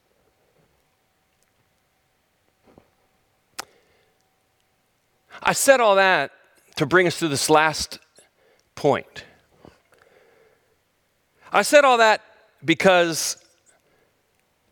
I 5.42 5.52
said 5.52 5.80
all 5.80 5.96
that 5.96 6.32
to 6.76 6.86
bring 6.86 7.06
us 7.06 7.18
to 7.18 7.28
this 7.28 7.48
last 7.48 7.98
point. 8.74 9.24
I 11.52 11.62
said 11.62 11.84
all 11.84 11.98
that 11.98 12.22
because 12.64 13.36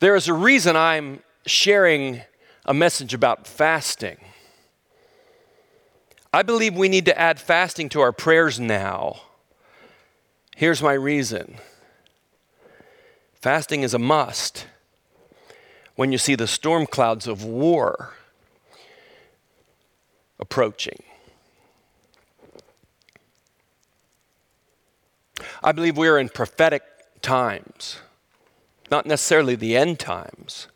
there 0.00 0.16
is 0.16 0.29
a 0.29 0.35
reason 0.35 0.77
I'm 0.77 1.20
sharing 1.46 2.22
a 2.66 2.74
message 2.74 3.14
about 3.14 3.46
fasting. 3.46 4.18
I 6.33 6.42
believe 6.42 6.77
we 6.77 6.88
need 6.88 7.05
to 7.07 7.18
add 7.18 7.38
fasting 7.38 7.88
to 7.90 8.00
our 8.00 8.12
prayers 8.12 8.59
now. 8.59 9.20
Here's 10.57 10.83
my 10.83 10.92
reason 10.92 11.57
fasting 13.40 13.83
is 13.83 13.94
a 13.94 13.98
must 13.98 14.66
when 15.96 16.11
you 16.11 16.18
see 16.18 16.35
the 16.35 16.46
storm 16.46 16.87
clouds 16.87 17.27
of 17.27 17.44
war 17.44 18.14
approaching. 20.44 21.02
I 25.62 25.72
believe 25.72 25.96
we 25.96 26.07
are 26.07 26.18
in 26.18 26.28
prophetic 26.28 26.83
times, 27.22 27.96
not 28.90 29.07
necessarily 29.07 29.54
the 29.54 29.74
end 29.74 29.98
times, 29.98 30.66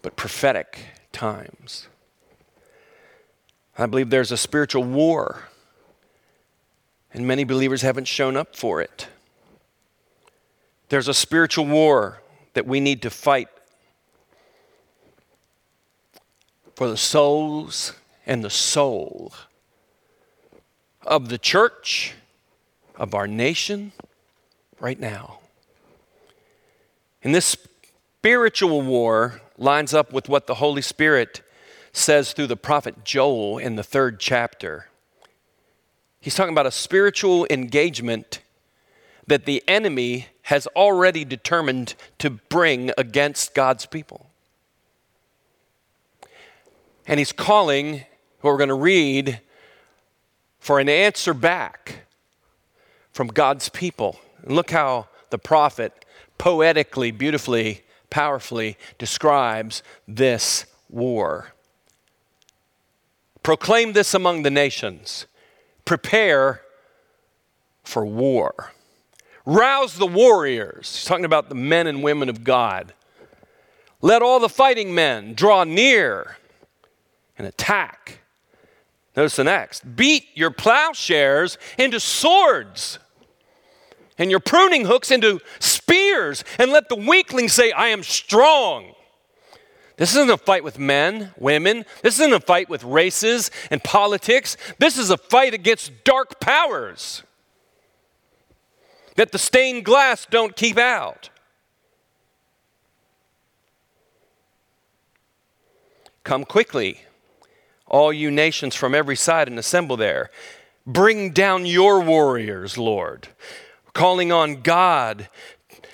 but 0.00 0.14
prophetic 0.14 0.78
times. 1.10 1.88
I 3.76 3.86
believe 3.86 4.10
there's 4.10 4.30
a 4.30 4.36
spiritual 4.36 4.84
war, 4.84 5.48
and 7.12 7.26
many 7.26 7.42
believers 7.42 7.82
haven't 7.82 8.06
shown 8.06 8.36
up 8.36 8.54
for 8.54 8.80
it. 8.80 9.08
There's 10.88 11.08
a 11.08 11.14
spiritual 11.14 11.66
war 11.66 12.22
that 12.52 12.64
we 12.64 12.78
need 12.78 13.02
to 13.02 13.10
fight 13.10 13.48
for 16.76 16.88
the 16.88 16.96
souls 16.96 17.92
and 18.26 18.42
the 18.42 18.50
soul 18.50 19.32
of 21.02 21.28
the 21.28 21.38
church 21.38 22.14
of 22.96 23.14
our 23.14 23.26
nation 23.26 23.92
right 24.80 24.98
now. 24.98 25.38
And 27.22 27.34
this 27.34 27.56
spiritual 28.18 28.82
war 28.82 29.40
lines 29.58 29.92
up 29.94 30.12
with 30.12 30.28
what 30.28 30.46
the 30.46 30.54
Holy 30.54 30.82
Spirit 30.82 31.42
says 31.92 32.32
through 32.32 32.48
the 32.48 32.56
prophet 32.56 33.04
Joel 33.04 33.58
in 33.58 33.76
the 33.76 33.82
third 33.82 34.18
chapter. 34.18 34.88
He's 36.20 36.34
talking 36.34 36.54
about 36.54 36.66
a 36.66 36.70
spiritual 36.70 37.46
engagement 37.50 38.40
that 39.26 39.44
the 39.44 39.62
enemy 39.68 40.28
has 40.42 40.66
already 40.68 41.24
determined 41.24 41.94
to 42.18 42.30
bring 42.30 42.90
against 42.98 43.54
God's 43.54 43.86
people. 43.86 44.30
And 47.06 47.18
he's 47.18 47.32
calling, 47.32 48.04
what 48.44 48.50
we're 48.50 48.58
going 48.58 48.68
to 48.68 48.74
read, 48.74 49.40
for 50.58 50.78
an 50.78 50.86
answer 50.86 51.32
back 51.32 52.00
from 53.10 53.28
God's 53.28 53.70
people. 53.70 54.20
And 54.42 54.54
look 54.54 54.70
how 54.70 55.08
the 55.30 55.38
prophet 55.38 56.04
poetically, 56.36 57.10
beautifully, 57.10 57.84
powerfully 58.10 58.76
describes 58.98 59.82
this 60.06 60.66
war. 60.90 61.54
Proclaim 63.42 63.94
this 63.94 64.12
among 64.12 64.42
the 64.42 64.50
nations. 64.50 65.24
Prepare 65.86 66.60
for 67.82 68.04
war. 68.04 68.72
Rouse 69.46 69.96
the 69.96 70.06
warriors. 70.06 70.96
He's 70.96 71.06
talking 71.06 71.24
about 71.24 71.48
the 71.48 71.54
men 71.54 71.86
and 71.86 72.02
women 72.02 72.28
of 72.28 72.44
God. 72.44 72.92
Let 74.02 74.20
all 74.20 74.38
the 74.38 74.50
fighting 74.50 74.94
men 74.94 75.32
draw 75.32 75.64
near 75.64 76.36
and 77.38 77.46
attack. 77.46 78.18
Notice 79.16 79.36
the 79.36 79.44
next 79.44 79.96
beat 79.96 80.26
your 80.34 80.50
plowshares 80.50 81.58
into 81.78 82.00
swords 82.00 82.98
and 84.18 84.30
your 84.30 84.40
pruning 84.40 84.84
hooks 84.84 85.10
into 85.10 85.40
spears, 85.58 86.44
and 86.58 86.70
let 86.70 86.88
the 86.88 86.94
weakling 86.94 87.48
say, 87.48 87.72
I 87.72 87.88
am 87.88 88.02
strong. 88.02 88.94
This 89.96 90.14
isn't 90.14 90.30
a 90.30 90.36
fight 90.36 90.64
with 90.64 90.78
men, 90.78 91.32
women. 91.36 91.84
This 92.02 92.20
isn't 92.20 92.32
a 92.32 92.40
fight 92.40 92.68
with 92.68 92.82
races 92.84 93.50
and 93.70 93.82
politics. 93.82 94.56
This 94.78 94.98
is 94.98 95.10
a 95.10 95.16
fight 95.16 95.54
against 95.54 96.04
dark 96.04 96.40
powers 96.40 97.22
that 99.16 99.30
the 99.30 99.38
stained 99.38 99.84
glass 99.84 100.26
don't 100.28 100.56
keep 100.56 100.78
out. 100.78 101.30
Come 106.24 106.44
quickly, 106.44 107.02
all 107.94 108.12
you 108.12 108.30
nations 108.30 108.74
from 108.74 108.94
every 108.94 109.16
side, 109.16 109.48
and 109.48 109.58
assemble 109.58 109.96
there. 109.96 110.30
Bring 110.86 111.30
down 111.30 111.64
your 111.64 112.00
warriors, 112.00 112.76
Lord 112.76 113.28
calling 113.94 114.32
on 114.32 114.60
God. 114.60 115.28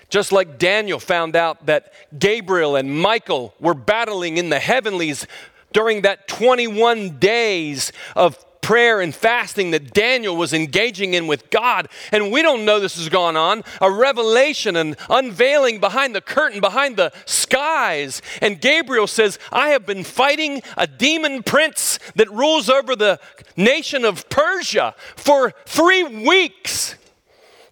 Just 0.09 0.33
like 0.33 0.59
Daniel 0.59 0.99
found 0.99 1.37
out 1.37 1.67
that 1.67 1.93
Gabriel 2.19 2.75
and 2.75 3.01
Michael 3.01 3.55
were 3.61 3.75
battling 3.75 4.39
in 4.39 4.49
the 4.49 4.59
heavenlies 4.59 5.25
during 5.73 6.03
that 6.03 6.27
21 6.27 7.19
days 7.21 7.93
of 8.17 8.45
prayer 8.71 9.01
and 9.01 9.13
fasting 9.13 9.73
that 9.73 9.93
Daniel 9.93 10.37
was 10.37 10.53
engaging 10.53 11.15
in 11.15 11.27
with 11.27 11.51
God. 11.51 11.89
And 12.13 12.31
we 12.31 12.41
don't 12.41 12.65
know 12.65 12.79
this 12.79 12.99
has 12.99 13.09
gone 13.09 13.37
on. 13.37 13.65
A 13.81 13.91
revelation, 13.91 14.77
an 14.77 14.97
unveiling 15.09 15.81
behind 15.81 16.15
the 16.15 16.21
curtain, 16.21 16.61
behind 16.61 16.97
the 16.97 17.13
skies. 17.27 18.23
And 18.41 18.61
Gabriel 18.61 19.09
says, 19.09 19.41
I 19.51 19.71
have 19.71 19.87
been 19.87 20.05
fighting 20.05 20.63
a 20.77 20.87
demon 20.87 21.43
prince 21.43 21.99
that 22.15 22.31
rules 22.31 22.71
over 22.71 22.95
the 22.95 23.19
nation 23.57 24.05
of 24.05 24.29
Persia 24.29 24.95
for 25.17 25.53
three 25.67 26.05
weeks 26.05 26.95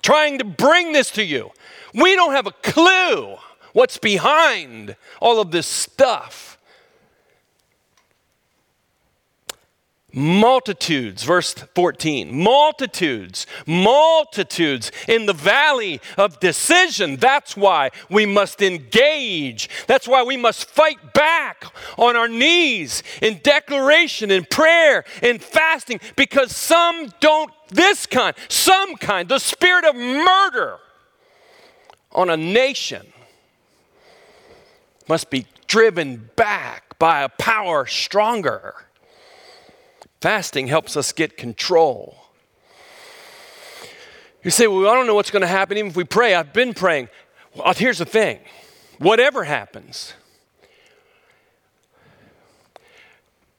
trying 0.03 0.39
to 0.39 0.45
bring 0.45 0.95
this 0.95 1.13
to 1.13 1.23
you. 1.23 1.53
We 1.95 2.17
don't 2.17 2.33
have 2.33 2.49
a 2.49 2.53
clue 2.65 3.37
what's 3.73 3.99
behind 3.99 4.97
all 5.21 5.41
of 5.41 5.53
this 5.53 5.69
stuff. 5.69 6.58
Multitudes, 10.19 11.23
verse 11.23 11.55
14, 11.55 12.37
multitudes, 12.37 13.47
multitudes 13.67 14.91
in 15.07 15.27
the 15.27 15.33
valley 15.33 16.01
of 16.17 16.41
decision. 16.41 17.15
That's 17.15 17.57
why 17.57 17.91
we 18.11 18.27
must 18.27 18.61
engage. 18.61 19.71
That's 19.87 20.09
why 20.09 20.25
we 20.25 20.37
must 20.37 20.69
fight 20.69 21.15
back 21.15 21.65
on 21.97 22.17
our 22.17 22.27
knees 22.27 23.05
in 23.23 23.39
declaration, 23.45 24.33
in 24.33 24.45
prayer, 24.45 25.05
in 25.23 25.39
fasting, 25.39 26.01
because 26.17 26.55
some 26.55 27.13
don't, 27.21 27.53
this 27.69 28.05
kind, 28.05 28.35
some 28.49 28.97
kind, 28.97 29.29
the 29.29 29.39
spirit 29.39 29.85
of 29.85 29.95
murder 29.95 30.79
on 32.11 32.29
a 32.29 32.37
nation 32.37 33.07
must 35.09 35.31
be 35.31 35.47
driven 35.69 36.29
back 36.35 36.99
by 36.99 37.23
a 37.23 37.29
power 37.29 37.87
stronger 37.87 38.75
Fasting 40.21 40.67
helps 40.67 40.97
us 40.97 41.13
get 41.13 41.37
control. 41.37 42.17
You 44.43 44.51
say, 44.51 44.67
Well, 44.67 44.89
I 44.89 44.95
don't 44.95 45.07
know 45.07 45.15
what's 45.15 45.31
going 45.31 45.43
to 45.43 45.47
happen 45.47 45.77
even 45.77 45.91
if 45.91 45.97
we 45.97 46.05
pray. 46.05 46.35
I've 46.35 46.53
been 46.53 46.75
praying. 46.75 47.09
Well, 47.55 47.73
here's 47.75 47.99
the 47.99 48.05
thing 48.05 48.41
whatever 48.99 49.45
happens, 49.45 50.15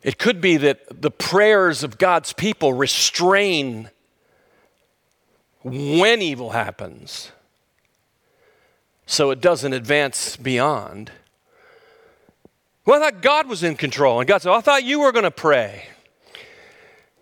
it 0.02 0.17
could 0.17 0.41
be 0.41 0.58
that 0.58 1.02
the 1.02 1.12
prayers 1.12 1.84
of 1.84 1.98
God's 1.98 2.34
people 2.34 2.74
restrain 2.74 3.89
when 5.63 6.22
evil 6.22 6.52
happens 6.52 7.32
so 9.06 9.32
it 9.32 9.41
doesn't 9.41 9.74
advance 9.74 10.38
beyond. 10.38 11.12
Well, 12.86 13.02
I 13.02 13.12
thought 13.12 13.22
God 13.22 13.48
was 13.48 13.63
in 13.63 13.76
control. 13.76 14.19
And 14.19 14.28
God 14.28 14.41
said, 14.41 14.52
I 14.52 14.62
thought 14.62 14.84
you 14.84 15.00
were 15.00 15.12
going 15.12 15.24
to 15.24 15.32
pray. 15.32 15.86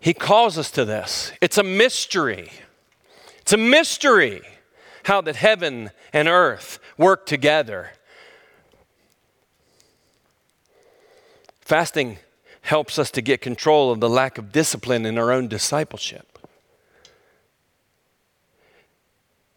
He 0.00 0.14
calls 0.14 0.58
us 0.58 0.70
to 0.72 0.84
this. 0.84 1.32
It's 1.40 1.58
a 1.58 1.62
mystery. 1.62 2.50
It's 3.40 3.52
a 3.52 3.56
mystery 3.56 4.42
how 5.04 5.20
that 5.22 5.36
heaven 5.36 5.90
and 6.12 6.28
earth 6.28 6.78
work 6.96 7.26
together. 7.26 7.90
Fasting 11.60 12.18
helps 12.62 12.98
us 12.98 13.10
to 13.10 13.22
get 13.22 13.40
control 13.40 13.90
of 13.90 14.00
the 14.00 14.08
lack 14.08 14.38
of 14.38 14.52
discipline 14.52 15.04
in 15.06 15.18
our 15.18 15.32
own 15.32 15.48
discipleship. 15.48 16.38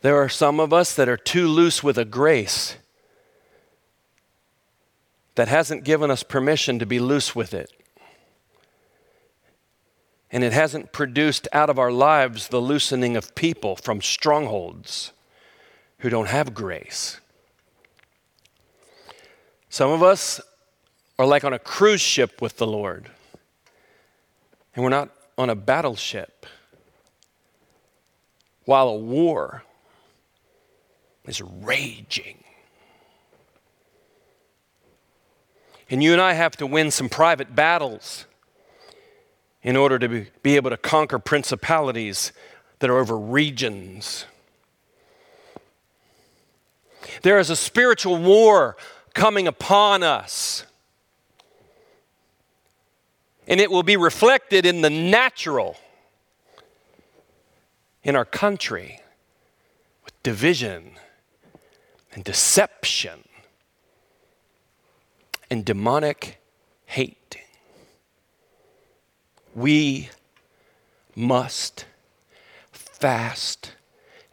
There 0.02 0.18
are 0.18 0.30
some 0.30 0.60
of 0.60 0.74
us 0.74 0.96
that 0.96 1.08
are 1.08 1.18
too 1.18 1.48
loose 1.48 1.84
with 1.84 1.98
a 1.98 2.06
grace 2.06 2.78
that 5.36 5.48
hasn't 5.48 5.84
given 5.84 6.10
us 6.10 6.24
permission 6.24 6.80
to 6.80 6.86
be 6.86 7.00
loose 7.00 7.36
with 7.36 7.54
it 7.54 7.72
and 10.32 10.44
it 10.44 10.54
hasn't 10.54 10.94
produced 10.94 11.48
out 11.52 11.70
of 11.70 11.78
our 11.78 11.92
lives 11.92 12.48
the 12.48 12.62
loosening 12.62 13.18
of 13.18 13.36
people 13.36 13.76
from 13.76 14.02
strongholds 14.02 15.12
who 16.00 16.10
don't 16.10 16.30
have 16.30 16.54
grace. 16.54 17.20
Some 19.70 19.92
of 19.92 20.02
us 20.02 20.40
are 21.20 21.26
like 21.26 21.44
on 21.44 21.54
a 21.54 21.60
cruise 21.60 22.02
ship 22.02 22.42
with 22.42 22.58
the 22.58 22.68
Lord, 22.68 23.10
and 24.76 24.84
we're 24.84 24.90
not 24.90 25.10
on 25.38 25.50
a 25.50 25.56
battleship 25.56 26.46
while 28.66 28.88
a 28.88 28.96
war 28.96 29.64
is 31.26 31.42
raging. 31.42 32.44
And 35.90 36.02
you 36.02 36.14
and 36.14 36.22
I 36.22 36.34
have 36.34 36.56
to 36.58 36.66
win 36.66 36.90
some 36.90 37.10
private 37.10 37.54
battles 37.54 38.26
in 39.64 39.76
order 39.76 40.00
to 40.00 40.26
be, 40.42 40.56
able 40.56 40.70
to 40.70 40.78
conquer 40.78 41.20
principalities 41.20 42.32
that 42.80 42.90
are 42.90 42.98
over 42.98 43.18
regions. 43.18 44.26
There 47.22 47.40
is 47.40 47.50
a 47.50 47.56
spiritual 47.56 48.18
war 48.18 48.76
coming 49.14 49.48
upon 49.48 50.04
us. 50.04 50.66
And 53.48 53.60
it 53.60 53.70
will 53.70 53.84
be 53.84 53.98
reflected 53.98 54.66
in 54.66 54.82
the 54.82 54.90
natural 54.90 55.78
in 58.04 58.16
our 58.16 58.26
country 58.26 59.00
with 60.04 60.24
division 60.24 60.94
and 62.14 62.24
deception 62.24 63.28
and 65.50 65.66
demonic 65.66 66.42
hate 66.86 67.41
we 69.56 70.10
must 71.16 71.86
fast 72.72 73.74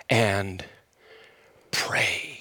and 0.08 0.64
pray. 1.70 2.40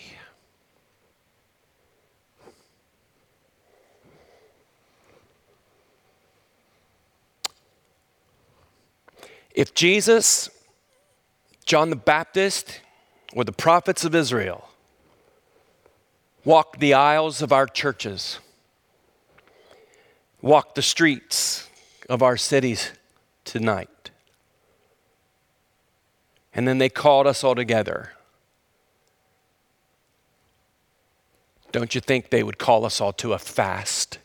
If 9.54 9.74
Jesus, 9.74 10.50
John 11.66 11.90
the 11.90 11.96
Baptist, 11.96 12.82
or 13.34 13.44
the 13.44 13.52
prophets 13.52 14.06
of 14.06 14.14
Israel 14.14 14.70
walked 16.46 16.80
the 16.80 16.94
aisles 16.94 17.42
of 17.42 17.52
our 17.52 17.66
churches, 17.66 18.40
walked 20.42 20.76
the 20.76 20.82
streets 20.82 21.67
of 22.10 22.22
our 22.22 22.38
cities 22.38 22.92
tonight. 23.44 24.12
And 26.54 26.68
then 26.68 26.78
they 26.78 26.90
called 26.90 27.28
us 27.28 27.44
all 27.44 27.56
together. 27.56 28.14
Don't 31.72 31.94
you 31.94 32.02
think 32.02 32.30
they 32.30 32.44
would 32.44 32.58
call 32.58 32.86
us 32.86 33.02
all 33.02 33.14
to 33.14 33.34
a 33.34 33.40
fast? 33.40 34.20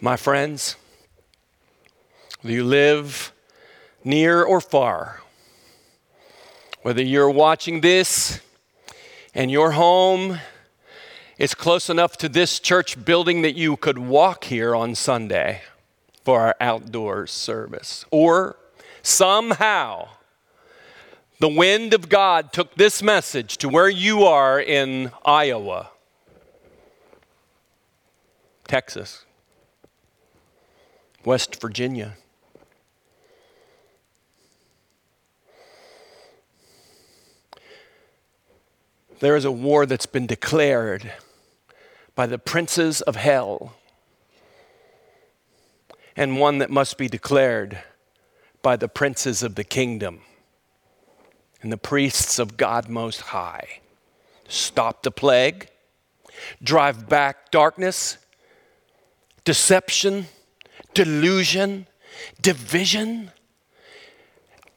My 0.00 0.16
friends, 0.16 0.76
whether 2.40 2.54
you 2.54 2.64
live 2.64 3.32
near 4.02 4.42
or 4.42 4.62
far, 4.62 5.20
whether 6.80 7.02
you're 7.02 7.28
watching 7.28 7.82
this 7.82 8.40
and 9.34 9.50
your 9.50 9.72
home 9.72 10.38
it's 11.40 11.54
close 11.54 11.88
enough 11.88 12.18
to 12.18 12.28
this 12.28 12.60
church 12.60 13.02
building 13.02 13.40
that 13.40 13.54
you 13.54 13.74
could 13.74 13.96
walk 13.96 14.44
here 14.44 14.76
on 14.76 14.94
Sunday 14.94 15.62
for 16.22 16.38
our 16.38 16.56
outdoors 16.60 17.30
service. 17.30 18.04
Or 18.10 18.56
somehow, 19.00 20.08
the 21.38 21.48
wind 21.48 21.94
of 21.94 22.10
God 22.10 22.52
took 22.52 22.74
this 22.74 23.02
message 23.02 23.56
to 23.56 23.70
where 23.70 23.88
you 23.88 24.24
are 24.24 24.60
in 24.60 25.12
Iowa, 25.24 25.88
Texas, 28.68 29.24
West 31.24 31.58
Virginia. 31.58 32.18
There 39.20 39.36
is 39.36 39.46
a 39.46 39.50
war 39.50 39.86
that's 39.86 40.04
been 40.04 40.26
declared 40.26 41.10
by 42.14 42.26
the 42.26 42.38
princes 42.38 43.00
of 43.02 43.16
hell, 43.16 43.74
and 46.16 46.38
one 46.38 46.58
that 46.58 46.70
must 46.70 46.98
be 46.98 47.08
declared 47.08 47.82
by 48.62 48.76
the 48.76 48.88
princes 48.88 49.42
of 49.42 49.54
the 49.54 49.64
kingdom 49.64 50.20
and 51.62 51.72
the 51.72 51.78
priests 51.78 52.38
of 52.38 52.56
God 52.56 52.88
Most 52.88 53.20
High. 53.20 53.80
Stop 54.48 55.02
the 55.02 55.10
plague, 55.10 55.68
drive 56.62 57.08
back 57.08 57.50
darkness, 57.50 58.18
deception, 59.44 60.26
delusion, 60.94 61.86
division. 62.40 63.30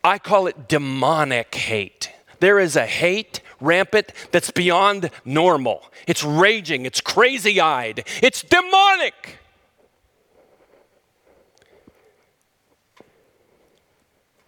I 0.04 0.20
call 0.20 0.48
it 0.48 0.68
demonic 0.68 1.56
hate. 1.56 2.12
There 2.40 2.60
is 2.60 2.76
a 2.76 2.86
hate 2.86 3.42
rampant 3.64 4.12
that's 4.32 4.52
beyond 4.52 5.10
normal. 5.26 5.84
It's 6.08 6.24
raging, 6.24 6.86
it's 6.86 7.02
crazy 7.02 7.60
eyed, 7.60 8.08
it's 8.22 8.42
demonic. 8.42 9.40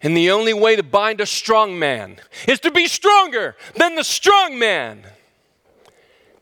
And 0.02 0.16
the 0.16 0.30
only 0.30 0.54
way 0.54 0.76
to 0.76 0.82
bind 0.82 1.20
a 1.20 1.26
strong 1.26 1.78
man 1.78 2.18
is 2.46 2.60
to 2.60 2.70
be 2.70 2.86
stronger 2.86 3.56
than 3.74 3.96
the 3.96 4.04
strong 4.04 4.58
man. 4.58 5.04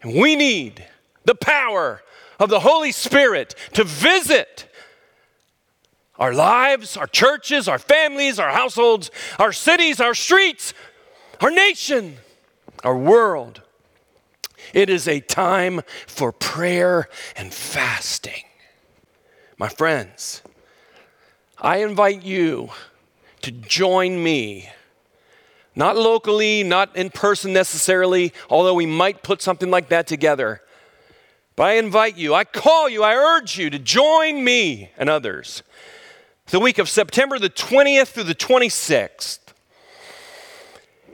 And 0.03 0.21
we 0.21 0.37
need 0.37 0.87
the 1.25 1.35
power 1.35 2.03
of 2.39 2.51
the 2.51 2.61
Holy 2.61 2.93
Spirit 2.93 3.55
to 3.73 3.85
visit 3.85 4.69
our 6.19 6.35
lives, 6.35 6.97
our 6.97 7.07
churches, 7.07 7.69
our 7.69 7.79
families, 7.79 8.39
our 8.39 8.51
households, 8.51 9.11
our 9.39 9.53
cities, 9.53 10.01
our 10.01 10.15
streets, 10.15 10.75
our 11.41 11.51
nation 11.51 12.19
our 12.85 12.97
world. 12.97 13.63
It 14.73 14.89
is 14.89 15.09
a 15.09 15.21
time 15.21 15.83
for 16.07 16.33
prayer 16.33 17.09
and 17.37 17.53
fasting. 17.53 18.45
My 19.59 19.69
friends, 19.69 20.43
I 21.59 21.79
invite 21.79 22.23
you 22.23 22.71
to 23.43 23.51
join 23.51 24.23
me, 24.23 24.71
not 25.75 25.97
locally, 25.97 26.63
not 26.63 26.97
in 26.97 27.11
person 27.11 27.53
necessarily, 27.53 28.33
although 28.49 28.75
we 28.75 28.87
might 28.87 29.23
put 29.23 29.43
something 29.43 29.71
like 29.71 29.89
that 29.89 30.07
together. 30.07 30.63
But 31.57 31.65
I 31.65 31.73
invite 31.75 32.17
you, 32.17 32.35
I 32.35 32.45
call 32.45 32.89
you, 32.89 33.03
I 33.05 33.15
urge 33.15 33.59
you 33.59 33.71
to 33.71 33.79
join 33.79 34.43
me 34.43 34.91
and 34.97 35.09
others 35.09 35.63
the 36.47 36.61
week 36.61 36.79
of 36.79 36.89
September 36.89 37.39
the 37.39 37.51
20th 37.51 38.09
through 38.09 38.25
the 38.25 38.35
26th. 38.35 39.39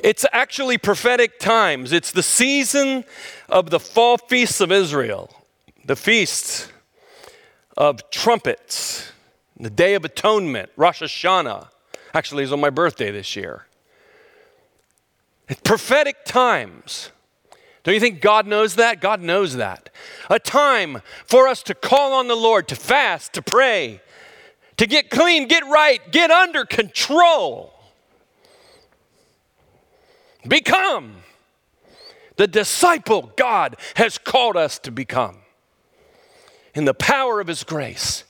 It's 0.03 0.25
actually 0.33 0.79
prophetic 0.79 1.39
times. 1.39 1.93
It's 1.93 2.11
the 2.11 2.23
season 2.23 3.05
of 3.49 3.71
the 3.71 3.81
fall 3.81 4.17
feasts 4.17 4.61
of 4.61 4.73
Israel, 4.73 5.31
the 5.85 5.97
feasts 5.97 6.73
of 7.77 8.11
trumpets, 8.11 9.13
the 9.59 9.71
Day 9.71 9.95
of 9.95 10.05
Atonement, 10.05 10.71
Rosh 10.77 11.03
Hashanah. 11.03 11.69
Actually, 12.15 12.45
it's 12.45 12.53
on 12.53 12.61
my 12.61 12.71
birthday 12.71 13.11
this 13.11 13.37
year. 13.37 13.67
It's 15.49 15.61
prophetic 15.61 16.25
times. 16.25 17.11
Don't 17.83 17.95
you 17.95 18.01
think 18.01 18.21
God 18.21 18.47
knows 18.47 18.77
that? 18.77 19.01
God 19.01 19.21
knows 19.21 19.57
that. 19.57 19.91
A 20.29 20.39
time 20.39 21.03
for 21.27 21.49
us 21.49 21.63
to 21.65 21.75
call 21.75 22.13
on 22.13 22.29
the 22.29 22.37
Lord, 22.37 22.69
to 22.69 22.77
fast, 22.77 23.33
to 23.35 23.43
pray, 23.43 24.01
to 24.77 24.87
get 24.87 25.11
clean, 25.11 25.49
get 25.49 25.65
right, 25.67 26.01
get 26.11 26.31
under 26.31 26.65
control. 26.65 27.70
Become 30.47 31.17
the 32.37 32.47
disciple 32.47 33.33
God 33.37 33.77
has 33.97 34.17
called 34.17 34.57
us 34.57 34.79
to 34.81 34.91
become. 34.91 35.39
In 36.75 36.85
the 36.85 36.95
power 36.95 37.41
of 37.41 37.49
His 37.49 37.65
grace, 37.65 38.25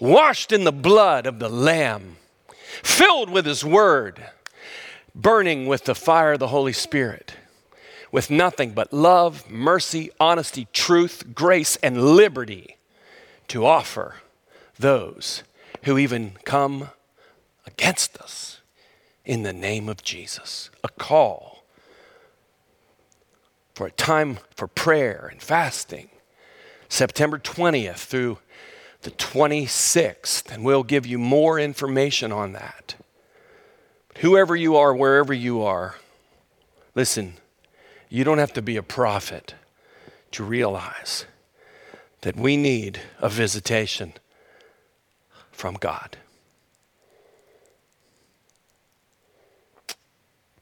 washed 0.00 0.50
in 0.50 0.64
the 0.64 0.72
blood 0.72 1.26
of 1.26 1.38
the 1.38 1.48
Lamb, 1.48 2.16
filled 2.82 3.30
with 3.30 3.46
His 3.46 3.64
Word, 3.64 4.30
burning 5.14 5.66
with 5.66 5.84
the 5.84 5.94
fire 5.94 6.32
of 6.32 6.40
the 6.40 6.48
Holy 6.48 6.72
Spirit, 6.72 7.34
with 8.10 8.30
nothing 8.30 8.72
but 8.72 8.92
love, 8.92 9.48
mercy, 9.50 10.10
honesty, 10.18 10.66
truth, 10.72 11.34
grace, 11.34 11.76
and 11.76 12.16
liberty 12.16 12.76
to 13.48 13.64
offer 13.64 14.16
those 14.78 15.42
who 15.84 15.98
even 15.98 16.32
come 16.44 16.90
against 17.66 18.16
us 18.18 18.55
in 19.26 19.42
the 19.42 19.52
name 19.52 19.88
of 19.88 20.02
Jesus. 20.02 20.70
A 20.82 20.88
call 20.88 21.64
for 23.74 23.88
a 23.88 23.90
time 23.90 24.38
for 24.54 24.66
prayer 24.68 25.28
and 25.30 25.42
fasting, 25.42 26.08
September 26.88 27.38
20th 27.38 27.98
through 27.98 28.38
the 29.02 29.10
26th, 29.10 30.50
and 30.50 30.64
we'll 30.64 30.84
give 30.84 31.06
you 31.06 31.18
more 31.18 31.58
information 31.58 32.32
on 32.32 32.52
that. 32.52 32.94
But 34.08 34.18
whoever 34.18 34.56
you 34.56 34.76
are, 34.76 34.94
wherever 34.94 35.34
you 35.34 35.62
are, 35.62 35.96
listen, 36.94 37.34
you 38.08 38.24
don't 38.24 38.38
have 38.38 38.54
to 38.54 38.62
be 38.62 38.76
a 38.76 38.82
prophet 38.82 39.54
to 40.30 40.44
realize 40.44 41.26
that 42.22 42.36
we 42.36 42.56
need 42.56 43.00
a 43.18 43.28
visitation 43.28 44.14
from 45.50 45.74
God. 45.74 46.16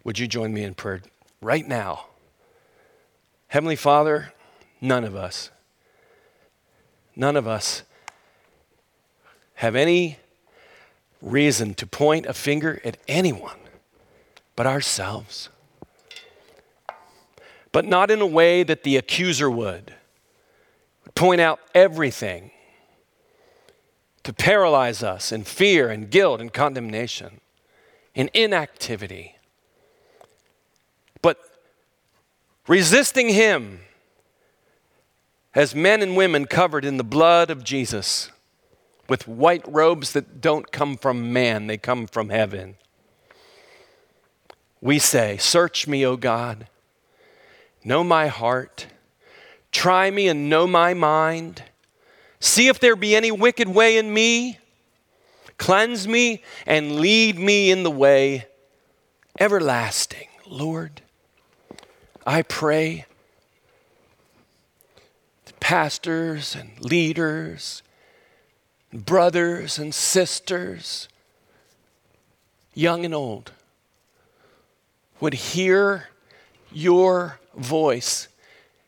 Would 0.05 0.19
you 0.19 0.27
join 0.27 0.53
me 0.53 0.62
in 0.62 0.75
prayer 0.75 1.03
right 1.40 1.67
now? 1.67 2.07
Heavenly 3.49 3.77
Father, 3.77 4.33
none 4.81 5.05
of 5.05 5.17
us, 5.17 5.51
none 7.17 7.37
of 7.37 7.47
us 7.49 7.83
have 9.55 9.75
any 9.75 10.19
reason 11.23 11.75
to 11.75 11.87
point 11.87 12.27
a 12.27 12.35
finger 12.35 12.81
at 12.85 12.99
anyone 13.09 13.57
but 14.57 14.67
ourselves. 14.67 15.49
But 17.73 17.85
not 17.85 18.11
in 18.11 18.21
a 18.21 18.27
way 18.27 18.62
that 18.62 18.85
the 18.85 18.97
accuser 18.97 19.51
would. 19.51 19.95
Point 21.14 21.40
out 21.40 21.61
everything 21.75 22.51
to 24.23 24.33
paralyze 24.33 25.03
us 25.03 25.33
in 25.33 25.45
fear 25.45 25.90
and 25.90 26.11
guilt 26.11 26.40
and 26.40 26.53
condemnation, 26.53 27.40
in 28.14 28.31
inactivity. 28.33 29.37
But 31.21 31.38
resisting 32.66 33.29
Him 33.29 33.81
as 35.55 35.74
men 35.74 36.03
and 36.03 36.16
women 36.16 36.46
covered 36.46 36.85
in 36.85 36.96
the 36.96 37.05
blood 37.05 37.50
of 37.50 37.62
Jesus 37.62 38.31
with 39.09 39.29
white 39.29 39.64
robes 39.68 40.12
that 40.12 40.40
don't 40.40 40.72
come 40.72 40.96
from 40.96 41.33
man, 41.33 41.66
they 41.66 41.77
come 41.77 42.07
from 42.07 42.31
heaven. 42.31 42.77
We 44.81 44.98
say, 44.98 45.37
Search 45.37 45.87
me, 45.87 46.05
O 46.05 46.16
God, 46.16 46.66
know 47.85 48.03
my 48.03 48.27
heart, 48.27 48.87
try 49.70 50.11
me 50.11 50.29
and 50.29 50.48
know 50.48 50.66
my 50.66 50.94
mind. 50.94 51.62
See 52.40 52.68
if 52.68 52.79
there 52.79 52.96
be 52.96 53.16
any 53.16 53.31
wicked 53.31 53.68
way 53.68 53.96
in 53.96 54.12
me. 54.12 54.59
Cleanse 55.57 56.07
me 56.07 56.42
and 56.66 56.96
lead 56.96 57.38
me 57.38 57.70
in 57.70 57.85
the 57.85 57.90
way 57.90 58.46
everlasting. 59.38 60.29
Lord, 60.46 61.00
I 62.27 62.43
pray 62.43 63.05
that 65.45 65.61
pastors 65.61 66.55
and 66.55 66.81
leaders, 66.81 67.83
brothers 68.93 69.79
and 69.79 69.95
sisters, 69.95 71.09
young 72.73 73.05
and 73.05 73.15
old, 73.15 73.53
would 75.21 75.35
hear 75.35 76.09
your 76.73 77.39
voice. 77.55 78.29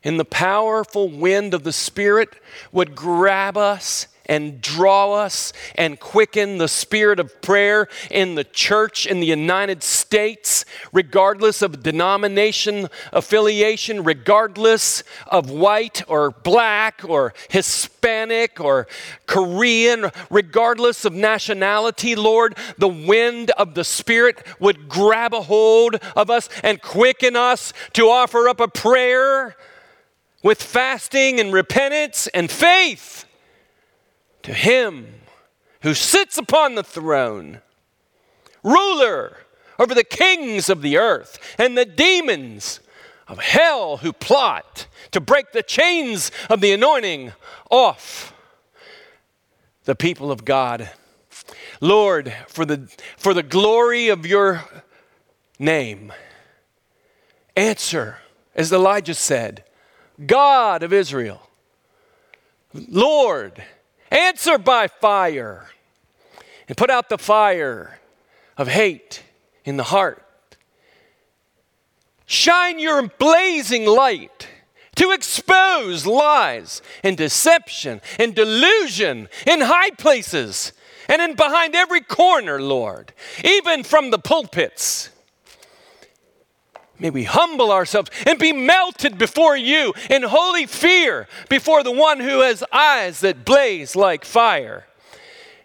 And 0.03 0.19
the 0.19 0.25
powerful 0.25 1.09
wind 1.09 1.53
of 1.53 1.63
the 1.63 1.73
Spirit 1.73 2.31
would 2.73 2.95
grab 2.95 3.57
us 3.57 4.09
and 4.27 4.61
draw 4.61 5.15
us 5.15 5.53
and 5.75 5.99
quicken 5.99 6.59
the 6.59 6.69
spirit 6.69 7.21
of 7.21 7.41
prayer 7.43 7.89
in 8.11 8.35
the 8.35 8.45
church 8.45 9.07
in 9.07 9.21
the 9.21 9.27
United 9.27 9.83
States, 9.83 10.65
regardless 10.93 11.63
of 11.63 11.83
denomination 11.83 12.89
affiliation, 13.13 14.05
regardless 14.05 15.03
of 15.27 15.51
white 15.51 16.03
or 16.09 16.31
black 16.31 17.03
or 17.05 17.33
Hispanic 17.49 18.61
or 18.61 18.87
Korean, 19.27 20.11
regardless 20.31 21.05
of 21.05 21.13
nationality, 21.13 22.15
Lord, 22.15 22.57
the 22.79 22.89
wind 22.89 23.51
of 23.53 23.75
the 23.75 23.85
Spirit 23.85 24.45
would 24.61 24.89
grab 24.89 25.35
a 25.35 25.43
hold 25.43 25.97
of 26.15 26.31
us 26.31 26.49
and 26.63 26.81
quicken 26.83 27.37
us 27.37 27.73
to 27.95 28.09
offer 28.09 28.49
up 28.49 28.61
a 28.61 28.69
prayer 28.69 29.57
with 30.43 30.63
fasting 30.63 31.41
and 31.41 31.53
repentance 31.53 32.29
and 32.29 32.51
faith 32.51 33.26
to 34.47 34.55
him 34.55 35.09
who 35.83 35.93
sits 35.93 36.39
upon 36.39 36.77
the 36.77 36.85
throne, 36.85 37.61
ruler 38.63 39.39
over 39.77 39.93
the 39.93 40.05
kings 40.05 40.71
of 40.71 40.83
the 40.83 40.97
earth 40.97 41.57
and 41.59 41.77
the 41.77 41.85
demons 41.85 42.79
of 43.27 43.41
hell 43.41 43.97
who 43.97 44.13
plot 44.13 44.87
to 45.11 45.21
break 45.21 45.51
the 45.51 45.65
chains 45.65 46.31
of 46.49 46.61
the 46.61 46.71
anointing 46.71 47.33
off 47.73 48.33
the 49.83 49.97
people 49.97 50.31
of 50.31 50.45
God. 50.45 50.91
Lord, 51.81 52.33
for 52.47 52.65
the, 52.65 52.89
for 53.17 53.35
the 53.35 53.43
glory 53.43 54.11
of 54.11 54.25
your 54.25 54.63
name, 55.59 56.13
answer, 57.57 58.19
as 58.55 58.73
Elijah 58.73 59.15
said, 59.15 59.65
God 60.25 60.85
of 60.85 60.93
Israel, 60.93 61.43
Lord, 62.73 63.65
answer 64.17 64.59
by 64.59 64.89
fire 64.89 65.67
and 66.69 66.77
put 66.77 66.91
out 66.91 67.09
the 67.09 67.19
fire 67.19 68.01
of 68.57 68.69
hate 68.69 69.23
in 69.65 69.77
the 69.77 69.85
heart. 69.85 70.23
Shine 72.27 72.79
your 72.79 73.07
blazing 73.07 73.87
light 73.87 74.49
to 74.97 75.11
expose 75.11 76.07
lies 76.07 76.83
and 77.05 77.17
deception 77.17 78.01
and 78.19 78.35
delusion 78.35 79.29
in 79.47 79.61
high 79.61 79.91
places 79.91 80.73
and 81.09 81.23
in 81.23 81.37
behind 81.37 81.77
every 81.77 82.01
corner, 82.01 82.61
Lord, 82.61 83.13
even 83.45 83.85
from 83.85 84.11
the 84.11 84.19
pulpits. 84.19 85.11
May 86.99 87.11
we 87.11 87.25
humble 87.25 87.71
ourselves 87.71 88.11
and 88.27 88.39
be 88.39 88.53
melted 88.53 89.19
before 89.19 89.57
you 89.57 89.93
in 90.09 90.23
holy 90.23 90.67
fear 90.67 91.29
before 91.49 91.83
the 91.83 91.93
one 91.93 92.21
who 92.21 92.41
has 92.41 92.65
eyes 92.73 93.21
that 93.21 93.45
blaze 93.45 93.95
like 93.95 94.25
fire 94.25 94.87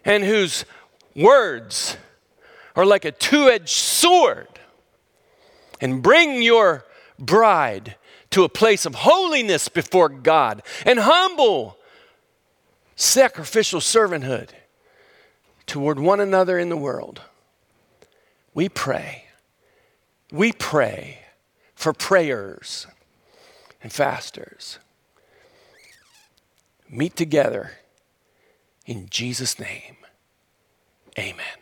and 0.04 0.24
whose 0.24 0.64
words 1.16 1.96
are 2.76 2.84
like 2.84 3.04
a 3.04 3.12
two 3.12 3.48
edged 3.48 3.68
sword. 3.70 4.48
And 5.80 6.02
bring 6.02 6.42
your 6.42 6.84
bride 7.18 7.96
to 8.30 8.44
a 8.44 8.48
place 8.48 8.86
of 8.86 8.94
holiness 8.94 9.68
before 9.68 10.08
God 10.08 10.62
and 10.86 10.98
humble 11.00 11.76
sacrificial 12.94 13.80
servanthood 13.80 14.50
toward 15.66 15.98
one 15.98 16.20
another 16.20 16.58
in 16.58 16.68
the 16.68 16.76
world. 16.76 17.20
We 18.54 18.68
pray. 18.68 19.24
We 20.30 20.52
pray 20.52 21.21
for 21.82 21.92
prayers 21.92 22.86
and 23.82 23.92
fasters. 23.92 24.78
Meet 26.88 27.16
together 27.16 27.72
in 28.86 29.08
Jesus' 29.10 29.58
name. 29.58 29.96
Amen. 31.18 31.61